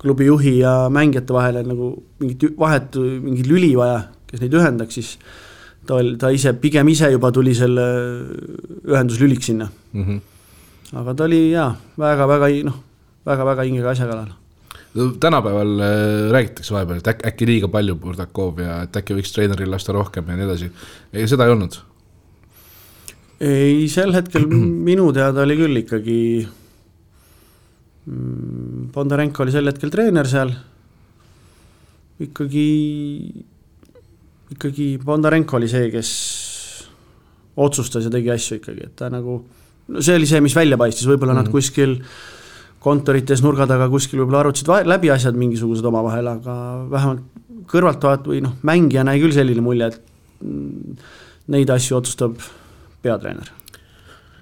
[0.00, 5.14] klubi juhi ja mängijate vahele nagu mingit vahetu, mingit lüli vaja, kes neid ühendaks, siis
[5.88, 7.86] ta ta ise, pigem ise juba tuli selle
[8.88, 10.04] ühenduslüliks sinna mm.
[10.04, 10.20] -hmm.
[10.92, 12.78] Aga ta oli jaa, väga-väga noh,
[13.26, 14.32] väga-väga hingega asja kallal
[15.20, 19.70] tänapäeval äh, räägitakse vahepeal, et äkki, äkki liiga palju Burdakov ja et äkki võiks treeneril
[19.70, 20.72] lasta rohkem ja nii edasi.
[21.12, 21.78] ei, seda ei olnud
[23.40, 24.46] ei, sel hetkel
[24.88, 26.18] minu teada oli küll ikkagi.
[28.10, 30.52] Mm, Bondarenko oli sel hetkel treener seal.
[32.20, 32.66] ikkagi,
[34.52, 36.10] ikkagi Bondarenko oli see, kes
[37.60, 39.40] otsustas ja tegi asju ikkagi, et ta nagu.
[39.90, 41.44] No see oli see, mis välja paistis, võib-olla mm -hmm.
[41.44, 41.56] nad mhm.
[41.56, 41.96] kuskil
[42.80, 46.54] kontorites nurga taga kuskil võib-olla arutasid läbi asjad mingisugused omavahel, aga
[46.90, 47.22] vähemalt
[47.70, 50.00] kõrvaltvaat või noh, mängijana jäi küll selline mulje, et
[50.42, 50.96] mm,
[51.54, 52.40] neid asju otsustab
[53.04, 53.50] peatreener.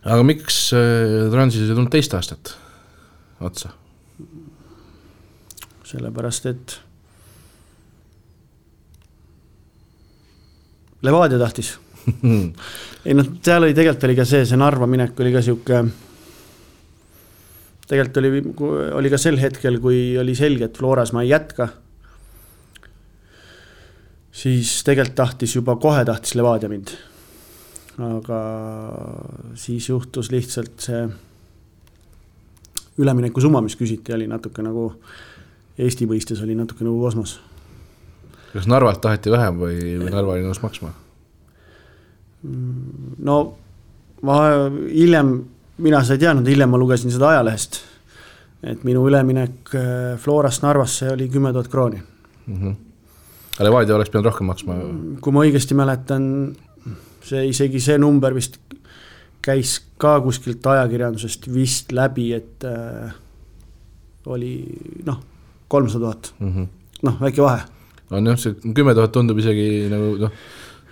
[0.05, 2.55] aga miks äh, Transis ei tulnud teist aastat
[3.41, 3.75] otsa?
[5.89, 6.81] sellepärast, et
[11.03, 11.79] Levadia tahtis
[13.09, 15.83] ei noh, seal oli tegelikult oli ka see, see Narva minek oli ka sihuke.
[17.89, 18.43] tegelikult oli,
[19.01, 21.69] oli ka sel hetkel, kui oli selge, et Floras ma ei jätka.
[24.33, 26.97] siis tegelikult tahtis juba kohe tahtis Levadia mind
[27.99, 28.41] aga
[29.59, 31.01] siis juhtus lihtsalt see
[32.99, 34.93] üleminekusumma, mis küsiti, oli natuke nagu
[35.79, 37.37] Eesti mõistes oli natuke nagu kosmos.
[38.53, 40.91] kas Narvalt taheti vähem või, või Narva oli nõus maksma?
[42.43, 43.39] No
[44.23, 44.37] ma
[44.91, 45.33] hiljem,
[45.85, 47.81] mina seda ei teadnud, hiljem ma lugesin seda ajalehest.
[48.63, 52.03] et minu üleminek äh, Florast Narvasse oli kümme tuhat krooni
[52.47, 52.55] mm.
[52.55, 52.75] -hmm.
[53.61, 54.75] Levadia oleks pidanud rohkem maksma?
[55.21, 56.57] kui ma õigesti mäletan,
[57.23, 58.59] see isegi see number vist
[59.43, 63.15] käis ka kuskilt ajakirjandusest vist läbi, et äh,
[64.27, 64.53] oli
[65.07, 65.21] noh,
[65.69, 66.65] kolmsada tuhat, mhm.
[67.03, 67.63] noh väike vahe.
[68.11, 70.33] on jah, see kümme tuhat tundub isegi nagu noh,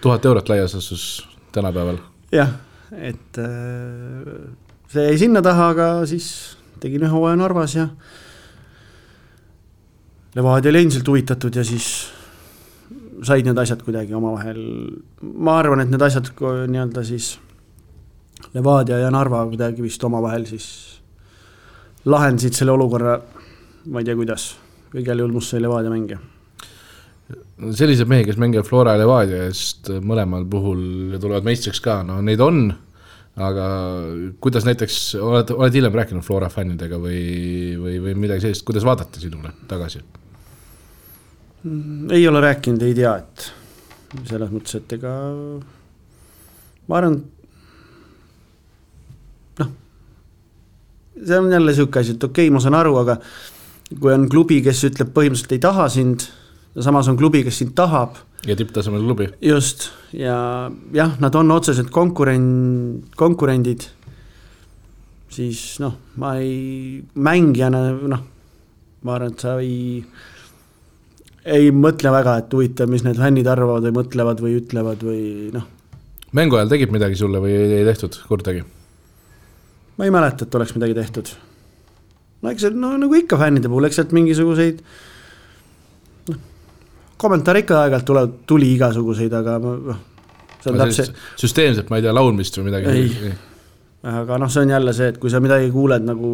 [0.01, 1.27] tuhat eurot laias laastus
[1.57, 1.99] tänapäeval.
[2.35, 2.53] jah,
[2.93, 4.31] et äh,
[4.93, 6.29] see jäi sinna taha, aga siis
[6.83, 7.89] tegin ühe hooaja Narvas ja
[10.37, 11.87] Levadia oli endiselt huvitatud ja siis
[13.25, 14.61] said need asjad kuidagi omavahel,
[15.23, 17.33] ma arvan, et need asjad nii-öelda siis
[18.53, 20.69] Levadia ja Narva kuidagi vist omavahel siis
[22.05, 23.17] lahendasid selle olukorra,
[23.91, 24.51] ma ei tea, kuidas,
[24.95, 26.21] igal juhul must sai Levadia mängija
[27.57, 32.43] selliseid mehi, kes mängivad Flora Levadia eest mõlemal puhul ja tulevad meistriks ka, no neid
[32.45, 32.67] on,
[33.41, 33.69] aga
[34.45, 37.23] kuidas näiteks, oled, oled hiljem rääkinud Flora fännidega või,
[37.81, 40.05] või, või midagi sellist, kuidas vaadati sinule tagasi?
[41.65, 43.49] Mm, ei ole rääkinud, ei tea, et
[44.29, 45.17] selles mõttes, et ega
[46.87, 47.21] ma arvan,
[49.61, 49.77] noh,
[51.17, 53.17] see on jälle sihuke asi, et okei okay,, ma saan aru, aga
[53.97, 56.29] kui on klubi, kes ütleb põhimõtteliselt ei taha sind
[56.77, 58.21] ja samas on klubi, kes sind tahab.
[58.47, 59.29] ja tipptasemel klubi.
[59.43, 63.89] just, ja jah, nad on otseselt konkurent, konkurendid.
[65.33, 68.25] siis noh, ma ei, mängijana noh,
[69.03, 70.05] ma arvan, et sa ei
[71.47, 75.67] ei mõtle väga, et huvitav, mis need fännid arvavad või mõtlevad või ütlevad või noh.
[76.37, 78.65] mängu ajal tegid midagi sulle või ei tehtud kordagi?
[79.97, 81.35] ma ei mäleta, et oleks midagi tehtud.
[82.43, 85.15] no eks see, no nagu ikka fännide puhul, eks sealt mingisuguseid noh,
[87.21, 90.01] kommentaare ikka aeg-ajalt tuleb, tuli igasuguseid, aga noh.
[90.61, 91.21] see on täpselt.
[91.41, 92.93] süsteemselt, ma ei tea, laulmist või midagi?
[92.93, 93.35] ei,
[94.17, 96.33] aga noh, see on jälle see, et kui sa midagi kuuled nagu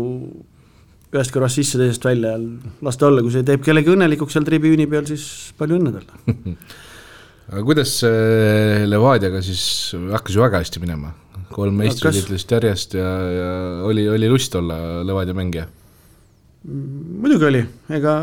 [1.12, 2.40] ühest kõrvast sisse, teisest välja ja
[2.86, 6.54] las ta olla, kui see teeb kellegi õnnelikuks seal tribüüni peal, siis palju õnne talle
[7.52, 7.98] aga kuidas
[8.88, 9.64] Levadiaga siis
[10.14, 11.12] hakkas ju väga hästi minema,
[11.52, 13.52] kolm meistritiitlist järjest ja, ja
[13.88, 15.68] oli, oli lust olla Levadia mängija?
[16.64, 17.62] muidugi oli,
[17.92, 18.16] ega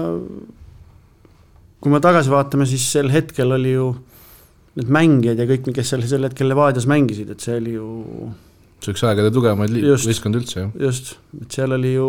[1.80, 3.89] kui me tagasi vaatame, siis sel hetkel oli ju
[4.80, 7.88] need mängijad ja kõik, kes seal sel hetkel Levadias mängisid, et see oli ju
[8.80, 10.69] see üks aegade tugevamaid võistkond üldse, jah.
[10.88, 12.07] just, et seal oli ju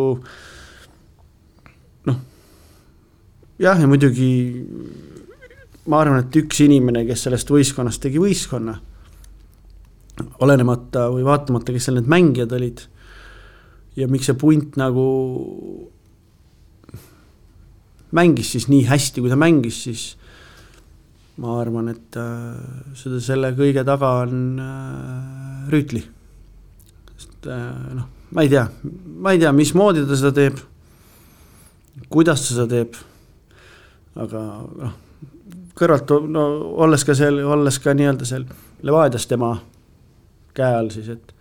[3.61, 4.31] jah, ja muidugi
[5.91, 8.77] ma arvan, et üks inimene, kes sellest võistkonnast tegi võistkonna,
[10.45, 12.85] olenemata või vaatamata, kes seal need mängijad olid
[13.99, 15.07] ja miks see punt nagu
[18.17, 20.07] mängis siis nii hästi, kui ta mängis, siis
[21.41, 26.03] ma arvan, et äh, seda, selle kõige taga on äh, Rüütli.
[27.17, 28.67] sest äh, noh, ma ei tea,
[29.21, 30.59] ma ei tea, mismoodi ta seda teeb,
[32.13, 32.99] kuidas ta seda teeb,
[34.21, 34.45] aga
[34.83, 34.99] noh,
[35.79, 36.47] kõrvalt no
[36.85, 38.45] olles ka seal, olles ka nii-öelda seal
[38.85, 39.55] Levadias tema
[40.57, 41.33] käe all siis, et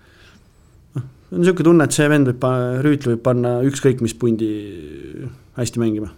[0.95, 1.03] noh,
[1.34, 2.47] on niisugune tunne, et see vend võib,
[2.86, 4.53] Rüütli võib panna ükskõik mis pundi
[5.59, 6.13] hästi mängima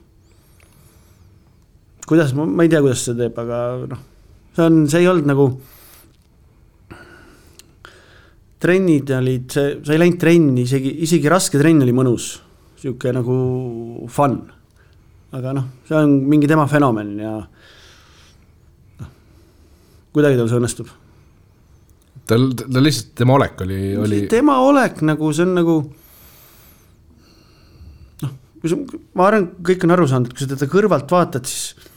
[2.12, 3.58] kuidas, ma ei tea, kuidas seda teeb, aga
[3.88, 4.00] noh,
[4.52, 5.52] see on, see ei olnud nagu.
[8.62, 12.36] trennid olid, see, sa ei läinud trenni, isegi, isegi raske trenn oli mõnus,
[12.82, 13.36] sihuke nagu
[14.12, 14.36] fun.
[15.32, 17.32] aga noh, see on mingi tema fenomen ja
[19.00, 19.14] noh,
[20.12, 20.92] kuidagi tal see õnnestub.
[22.28, 24.20] tal, tal lihtsalt, tema olek oli, oli.
[24.36, 25.78] tema olek nagu, see on nagu
[28.26, 28.82] noh, kui sa,
[29.16, 31.90] ma arvan, kõik on aru saanud, et kui sa teda kõrvalt vaatad, siis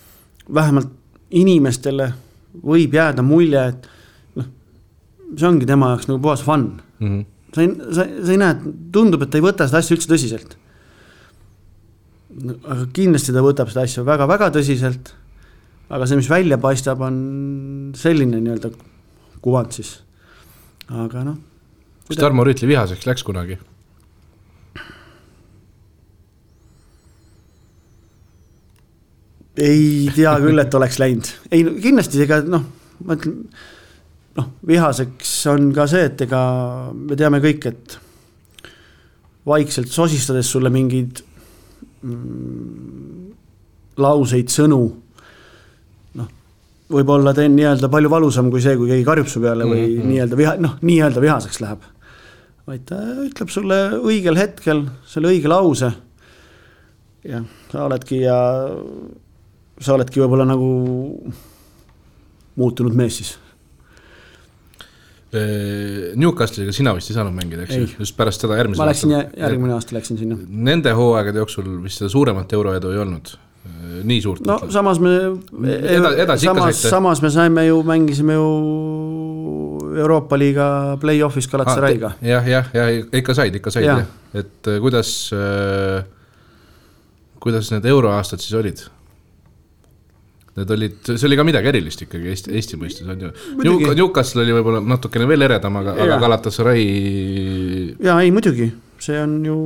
[0.53, 0.91] vähemalt
[1.35, 2.11] inimestele
[2.65, 3.89] võib jääda mulje, et
[4.39, 4.51] noh,
[5.35, 6.69] see ongi tema jaoks nagu puhas fun
[7.01, 7.09] mm.
[7.09, 7.25] -hmm.
[7.55, 10.57] sa ei, sa, sa ei näe, tundub, et ta ei võta seda asja üldse tõsiselt.
[12.63, 15.15] aga kindlasti ta võtab seda asja väga-väga tõsiselt.
[15.89, 18.71] aga see, mis välja paistab, on selline nii-öelda
[19.41, 20.01] kuvand siis,
[20.89, 21.39] aga noh.
[22.09, 23.59] kas Tarmo Rüütli vihaseks läks kunagi?
[29.61, 32.65] Ei tea küll, et oleks läinud, ei kindlasti ega noh,
[33.07, 33.37] ma ütlen,
[34.39, 36.41] noh, vihaseks on ka see, et ega
[36.95, 37.97] me teame kõik, et
[39.47, 41.23] vaikselt sosistades sulle mingeid
[42.03, 43.33] mm,
[44.03, 44.81] lauseid, sõnu,
[46.19, 46.31] noh,
[46.95, 50.13] võib-olla teen nii-öelda palju valusam kui see, kui keegi karjub su peale või mm -hmm.
[50.13, 51.91] nii-öelda viha, noh, nii-öelda vihaseks läheb.
[52.67, 52.97] vaid ta
[53.27, 55.93] ütleb sulle õigel hetkel selle õige lause.
[57.25, 58.39] jah, sa oledki ja
[59.81, 60.69] sa oledki võib-olla nagu
[62.61, 63.33] muutunud mees siis.
[65.35, 69.75] Newcastle'iga sina vist ei saanud mängida, eks ju, just pärast seda järgmisel ma läksin, järgmine
[69.75, 70.39] aasta läksin sinna.
[70.47, 73.33] Nende hooaegade jooksul vist seda suuremat euroedu ei olnud,
[74.07, 74.45] nii suurt.
[74.47, 74.75] no ütleb.
[74.77, 75.15] samas me
[75.91, 78.49] Eda,, samas, samas me saime ju, mängisime ju
[80.05, 80.67] Euroopa liiga
[81.03, 82.19] play-off'is Galatasaray'ga ah,.
[82.23, 82.89] jah, jah, ja
[83.21, 83.99] ikka said, ikka said ja.
[84.03, 86.05] jah, et äh, kuidas, äh,
[87.43, 88.85] kuidas need euroaastad siis olid?
[90.55, 93.31] Need olid, see oli ka midagi erilist ikkagi Eesti, Eesti mõistes on ju.
[93.99, 96.85] Newcastle oli võib-olla natukene veel eredam, aga, aga Galatasaray.
[98.05, 98.69] ja ei muidugi,
[99.03, 99.57] see on ju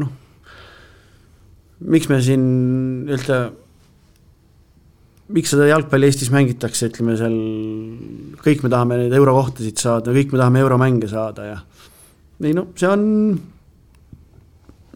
[0.00, 0.14] noh,
[1.92, 2.48] miks me siin
[3.12, 3.42] üldse,
[5.36, 7.38] miks seda jalgpalli Eestis mängitakse, ütleme seal,
[8.40, 11.62] kõik me tahame neid eurokohtasid saada, kõik me tahame euromänge saada ja
[12.40, 13.02] ei no see on,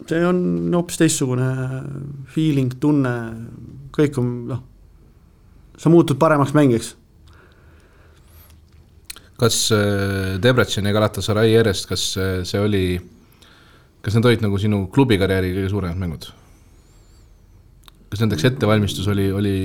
[0.08, 1.50] see on hoopis teistsugune
[2.32, 3.18] feeling, tunne,
[3.92, 4.70] kõik on noh
[5.78, 6.94] sa muutud paremaks mängijaks.
[9.38, 12.84] kas äh, Debreceni ja Galatasaray järjest, kas äh, see oli,
[14.02, 16.28] kas need olid nagu sinu klubikarjääri kõige suuremad mängud?
[18.14, 19.56] kas nendeks ettevalmistus oli, oli?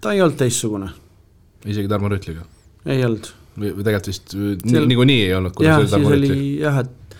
[0.00, 0.88] ta ei olnud teistsugune.
[1.68, 2.46] isegi Tarmo Rüütliga?
[2.88, 3.28] ei olnud.
[3.58, 4.88] või, või tegelikult vist Seal...
[4.88, 5.60] niikuinii ei olnud?
[5.68, 6.32] jah, siis oli
[6.62, 7.18] jah, et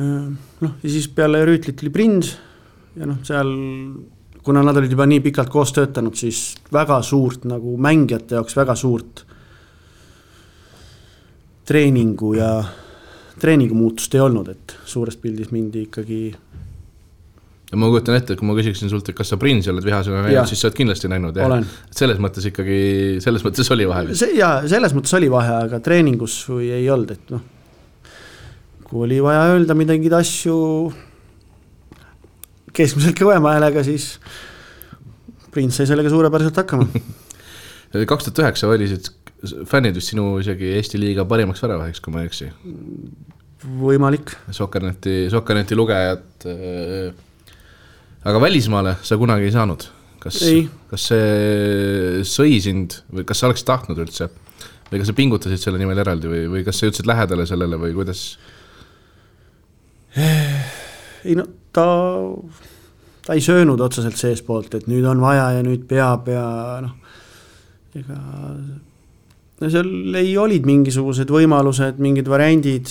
[0.00, 0.32] äh,
[0.64, 2.32] noh, ja siis peale Rüütlit oli Prins
[2.96, 3.52] ja noh, seal
[4.42, 8.74] kuna nad olid juba nii pikalt koos töötanud, siis väga suurt nagu mängijate jaoks väga
[8.78, 9.24] suurt
[11.68, 12.54] treeningu ja
[13.40, 16.20] treeningu muutust ei olnud, et suures pildis mindi ikkagi.
[17.70, 20.24] ja ma kujutan ette, et kui ma küsiksin sult, et kas sa Prinsi oled vihasena
[20.26, 21.54] näinud, siis sa oled kindlasti näinud, jah?
[21.94, 22.82] selles mõttes ikkagi,
[23.24, 27.32] selles mõttes oli vahe see jaa, selles mõttes oli vahe, aga treeningus ei olnud, et
[27.32, 27.46] noh.
[28.90, 30.58] kui oli vaja öelda mingeid asju
[32.76, 34.14] keskmiselt kõvema häälega, siis
[35.52, 36.88] Prints sai sellega suurepäraselt hakkama
[38.12, 39.10] kaks tuhat üheksa valisid
[39.68, 42.48] fännid vist sinu isegi Eesti liiga parimaks väravaheks, kui ma ei eksi.
[43.82, 44.34] võimalik.
[44.54, 47.10] Sokkerneti, Sokkerneti lugejad äh,.
[48.24, 49.88] aga välismaale sa kunagi ei saanud?
[50.22, 50.38] kas,
[50.86, 54.28] kas see sõi sind või kas sa oleksid tahtnud üldse?
[54.90, 57.96] või kas sa pingutasid selle nimel eraldi või, või kas sa jõudsid lähedale sellele või
[57.96, 58.22] kuidas?
[61.24, 61.86] ei no ta,
[63.26, 66.46] ta ei söönud otseselt seestpoolt, et nüüd on vaja ja nüüd peab ja
[66.84, 66.96] noh,
[67.98, 68.18] ega
[69.62, 72.90] no seal ei, olid mingisugused võimalused, mingid variandid,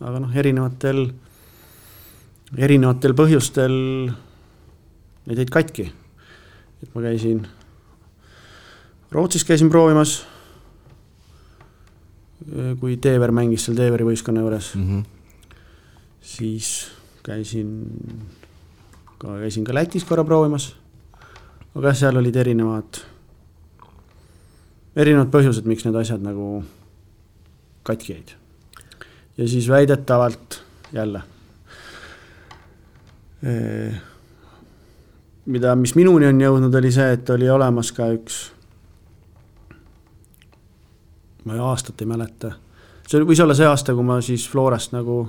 [0.00, 1.04] aga noh, erinevatel,
[2.56, 3.76] erinevatel põhjustel
[5.28, 5.90] need jäid katki.
[6.82, 7.42] et ma käisin,
[9.12, 10.20] Rootsis käisin proovimas,
[12.80, 15.50] kui Teever mängis seal Teeveri võistkonna juures mm, -hmm.
[16.22, 16.68] siis
[17.28, 17.70] käisin
[19.18, 20.72] ka käisin ka Lätis korra proovimas.
[21.74, 23.00] aga jah, seal olid erinevad,
[24.96, 26.64] erinevad põhjused, miks need asjad nagu
[27.86, 28.36] katki jäid.
[29.38, 30.62] ja siis väidetavalt
[30.92, 31.22] jälle
[35.46, 38.38] mida, mis minuni on jõudnud, oli see, et oli olemas ka üks,
[41.46, 42.52] ma aastat ei mäleta,
[43.06, 45.22] see võis olla see aasta, kui ma siis Florast nagu,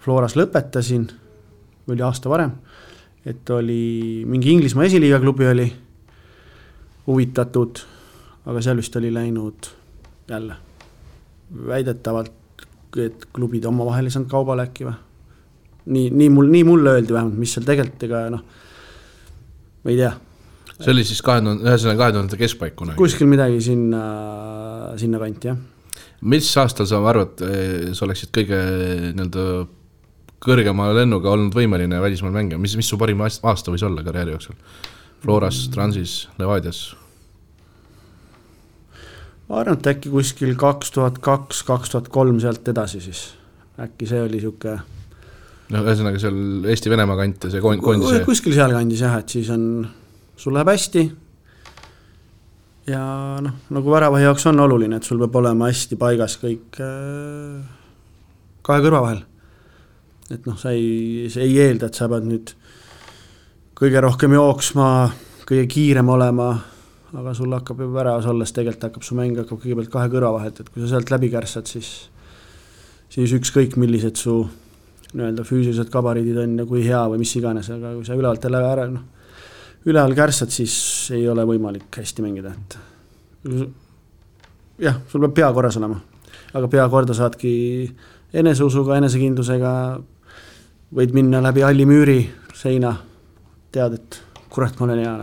[0.00, 1.04] Floras lõpetasin,
[1.90, 2.54] oli aasta varem,
[3.26, 5.66] et oli mingi Inglismaa esiliiga klubi oli
[7.06, 7.82] huvitatud,
[8.46, 9.70] aga seal vist oli läinud
[10.30, 10.56] jälle
[11.66, 12.32] väidetavalt,
[12.96, 14.96] et klubid omavahel ei saanud kaubale äkki või
[15.86, 18.42] nii, nii mul, nii mulle öeldi vähemalt, mis seal tegelikult, ega noh,
[19.84, 20.12] ma ei tea.
[20.80, 22.98] see oli siis kahe tuhande, ühesõnaga kahe tuhande keskpaik kunagi?
[23.00, 24.02] kuskil midagi sinna,
[25.00, 25.60] sinnakanti, jah.
[26.20, 28.60] Mis aastal sa arvad, eh, sa oleksid kõige
[29.16, 29.44] nii-öelda
[30.40, 34.56] kõrgema lennuga olnud võimeline välismaal mängima, mis, mis su parim aasta võis olla karjääri jooksul?
[35.20, 36.94] Floras, Transis, Levadias?
[39.50, 43.24] ma arvan, et äkki kuskil kaks tuhat kaks, kaks tuhat kolm sealt edasi siis,
[43.82, 44.78] äkki see oli niisugune
[45.74, 48.22] no ühesõnaga seal Eesti-Venemaa kant ja see koondise.
[48.26, 49.64] kuskil sealkandis jah, et siis on,
[50.38, 51.04] sul läheb hästi.
[52.90, 53.02] Ja
[53.44, 57.60] noh, nagu väravahi jaoks on oluline, et sul peab olema hästi paigas kõik äh,
[58.66, 59.24] kahe kõrva vahel.
[60.30, 62.54] et noh, sa ei, see ei eelda, et sa pead nüüd
[63.80, 64.86] kõige rohkem jooksma,
[65.48, 66.52] kõige kiirem olema,
[67.16, 70.60] aga sul hakkab ju väravas olles tegelikult hakkab su mäng hakkab kõigepealt kahe kõrva vahelt,
[70.60, 72.10] et kui sa sealt läbi kärssad, siis
[73.10, 74.36] siis ükskõik, millised su
[75.10, 78.60] nii-öelda füüsilised gabariidid on ja kui hea või mis iganes, aga kui sa ülevalt jälle
[78.62, 79.08] ära noh,
[79.88, 80.74] üleval kärssad, siis
[81.16, 82.78] ei ole võimalik hästi mängida, et
[84.80, 86.00] jah, sul peab pea korras olema,
[86.52, 87.52] aga pea korda saadki
[88.36, 89.72] eneseusuga, enesekindlusega,
[90.96, 92.20] võid minna läbi halli müüri,
[92.56, 92.92] seina,
[93.72, 94.20] tead, et
[94.52, 95.16] kurat, ma olen hea,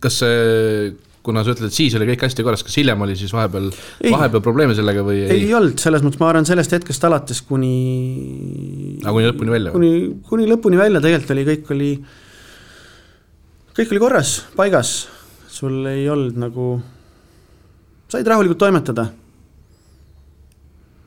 [0.00, 0.94] kas see
[1.24, 3.70] kuna sa ütled, et siis oli kõik hästi korras, kas hiljem oli siis vahepeal,
[4.12, 5.46] vahepeal probleeme sellega või ei?
[5.46, 9.00] ei olnud, selles mõttes ma arvan, sellest hetkest alates kuni.
[9.00, 9.72] aga kuni lõpuni välja?
[9.72, 9.92] kuni,
[10.28, 11.90] kuni lõpuni välja tegelikult oli, kõik oli,
[13.74, 14.94] kõik oli korras, paigas,
[15.50, 16.68] sul ei olnud nagu,
[18.10, 19.08] said rahulikult toimetada.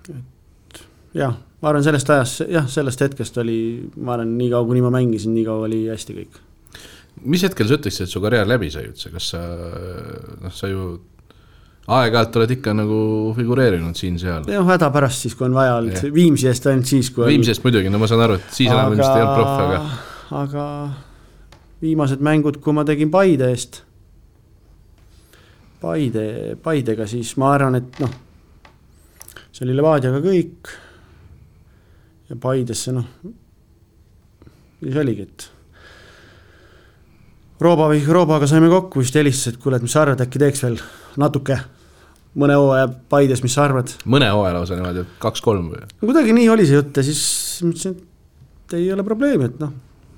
[0.07, 0.81] et
[1.17, 3.59] jah, ma arvan, sellest ajast, jah, sellest hetkest oli,
[3.97, 6.41] ma arvan, nii kaua, kuni ma mängisin, nii kaua oli hästi kõik.
[7.27, 9.41] Mis hetkel sa ütleksid, et su karjäär läbi sai üldse, kas sa,
[10.43, 10.91] noh, sa ju
[11.87, 12.99] aeg-ajalt oled ikka nagu
[13.37, 14.45] figureerinud siin-seal.
[14.51, 17.89] jah, hädapärast siis, kui on vaja olnud, Viimsi eest ainult siis, kui Viimsi eest muidugi,
[17.89, 20.05] no ma saan aru, et siis enam ilmselt ei olnud proff, aga
[20.43, 20.63] aga
[21.81, 23.81] viimased mängud, kui ma tegin Paide eest,
[25.81, 28.15] Paide, Paidega, siis ma arvan, et noh,
[29.51, 30.71] see oli Levadiaga kõik
[32.31, 33.05] ja Paidesse noh,
[34.81, 35.51] siis oligi, et
[37.61, 40.61] Rooba või Roobaga saime kokku, vist helistasid, et kuule, et mis sa arvad, äkki teeks
[40.65, 40.77] veel
[41.17, 41.57] natuke
[42.37, 43.93] mõne hooaja Paides, mis sa arvad?
[44.09, 45.85] mõne hooaja lausa niimoodi, kaks-kolm või?
[46.03, 47.21] kuidagi nii oli see jutt ja siis
[47.65, 49.73] mõtlesin, et ei ole probleemi, et noh,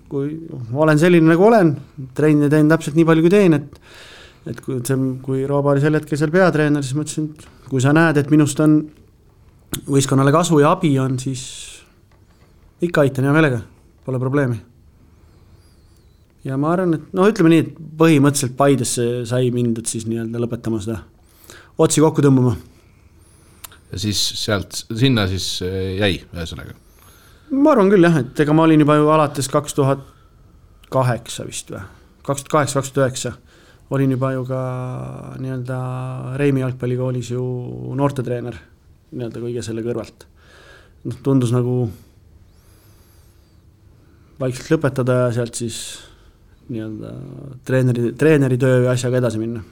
[0.10, 0.36] kui
[0.72, 1.74] ma olen selline, nagu olen,
[2.18, 3.82] trenni teen täpselt nii palju, kui teen, et
[4.50, 7.94] et kui see, kui Rooba oli sel hetkel seal peatreener, siis mõtlesin, et kui sa
[7.94, 8.80] näed, et minust on
[9.90, 11.44] võistkonnale kasu ja abi on, siis
[12.82, 13.62] ikka aitan hea meelega,
[14.08, 14.58] pole probleemi
[16.48, 20.82] ja ma arvan, et noh, ütleme nii, et põhimõtteliselt Paidesse sai mindud siis nii-öelda lõpetama
[20.84, 21.02] seda,
[21.80, 22.56] otsi kokku tõmbama.
[23.92, 26.78] ja siis sealt, sinna siis eh, jäi, ühesõnaga?
[27.52, 30.04] Ma arvan küll jah, et ega ma olin juba ju alates kaks tuhat
[30.94, 31.84] kaheksa vist või,
[32.26, 33.36] kaks tuhat kaheksa, kaks tuhat üheksa
[33.90, 34.60] olin juba ju ka
[35.42, 35.78] nii-öelda
[36.38, 37.46] Reimi jalgpallikoolis ju
[37.98, 38.60] noortetreener
[39.10, 40.28] nii-öelda kõige selle kõrvalt.
[41.10, 41.90] noh, tundus nagu
[44.40, 45.80] vaikselt lõpetada ja sealt siis
[46.70, 47.14] nii-öelda
[47.66, 49.64] treeneri, treeneritöö ja asjaga edasi minna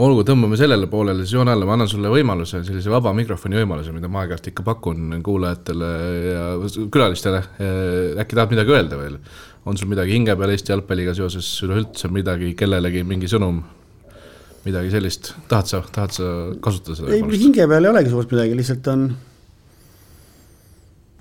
[0.00, 3.92] olgu, tõmbame sellele poolele siis joone alla, ma annan sulle võimaluse, sellise vaba mikrofoni võimaluse,
[3.92, 5.90] mida ma aeg-ajalt ikka pakun kuulajatele
[6.30, 6.46] ja
[6.92, 7.42] külalistele.
[8.22, 9.18] äkki tahad midagi öelda veel?
[9.62, 13.60] on sul midagi hinge peal Eesti jalgpalliga seoses, üleüldse midagi, kellelegi mingi sõnum?
[14.64, 16.32] midagi sellist, tahad sa, tahad sa
[16.62, 17.12] kasutada seda?
[17.14, 19.06] ei, hinge peal ei olegi suurt midagi, lihtsalt on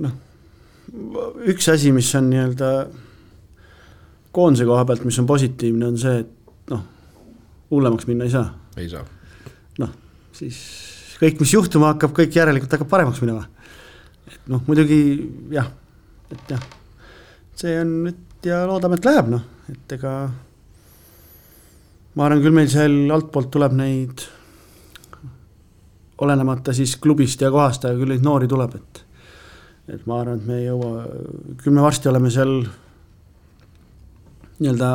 [0.05, 0.17] noh,
[1.51, 2.71] üks asi, mis on nii-öelda
[4.31, 6.83] koondise koha pealt, mis on positiivne, on see, et noh,
[7.71, 8.47] hullemaks minna ei saa.
[8.77, 9.03] Ei saa.
[9.81, 9.93] noh,
[10.35, 10.59] siis
[11.21, 13.47] kõik, mis juhtuma hakkab, kõik järelikult hakkab paremaks minema.
[14.27, 15.01] et noh, muidugi
[15.53, 15.71] jah,
[16.31, 16.63] et jah,
[17.57, 20.15] see on nüüd ja loodame, et läheb noh, et ega
[22.15, 24.25] ma arvan küll, meil seal altpoolt tuleb neid,
[26.21, 29.05] olenemata siis klubist ja kohast, aga küll neid noori tuleb, et
[29.91, 31.05] et ma arvan, et me ei jõua,
[31.59, 32.61] küll me varsti oleme seal
[34.61, 34.91] nii-öelda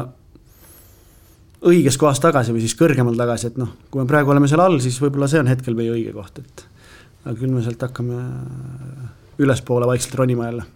[1.65, 4.79] õiges kohas tagasi või siis kõrgemal tagasi, et noh, kui me praegu oleme seal all,
[4.83, 6.67] siis võib-olla see on hetkel meie õige koht, et
[7.25, 8.19] aga küll me sealt hakkame
[9.43, 10.67] ülespoole vaikselt ronima jälle.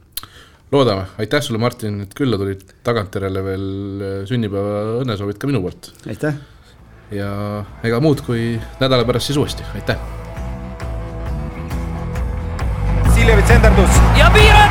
[0.73, 3.69] loodame, aitäh sulle, Martin, et külla tulid, tagantjärele veel
[4.31, 5.93] sünnipäeva õnnesoovid ka minu poolt.
[6.09, 6.41] aitäh!
[7.15, 7.31] ja
[7.85, 10.01] ega muud kui nädala pärast siis uuesti, aitäh!
[13.15, 14.70] Siljevi tsenderdus ja Piire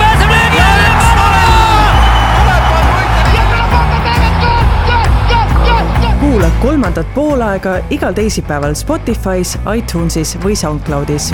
[6.50, 11.32] kuula kolmandat poolaega igal teisipäeval Spotify's, iTunesis või SoundCloudis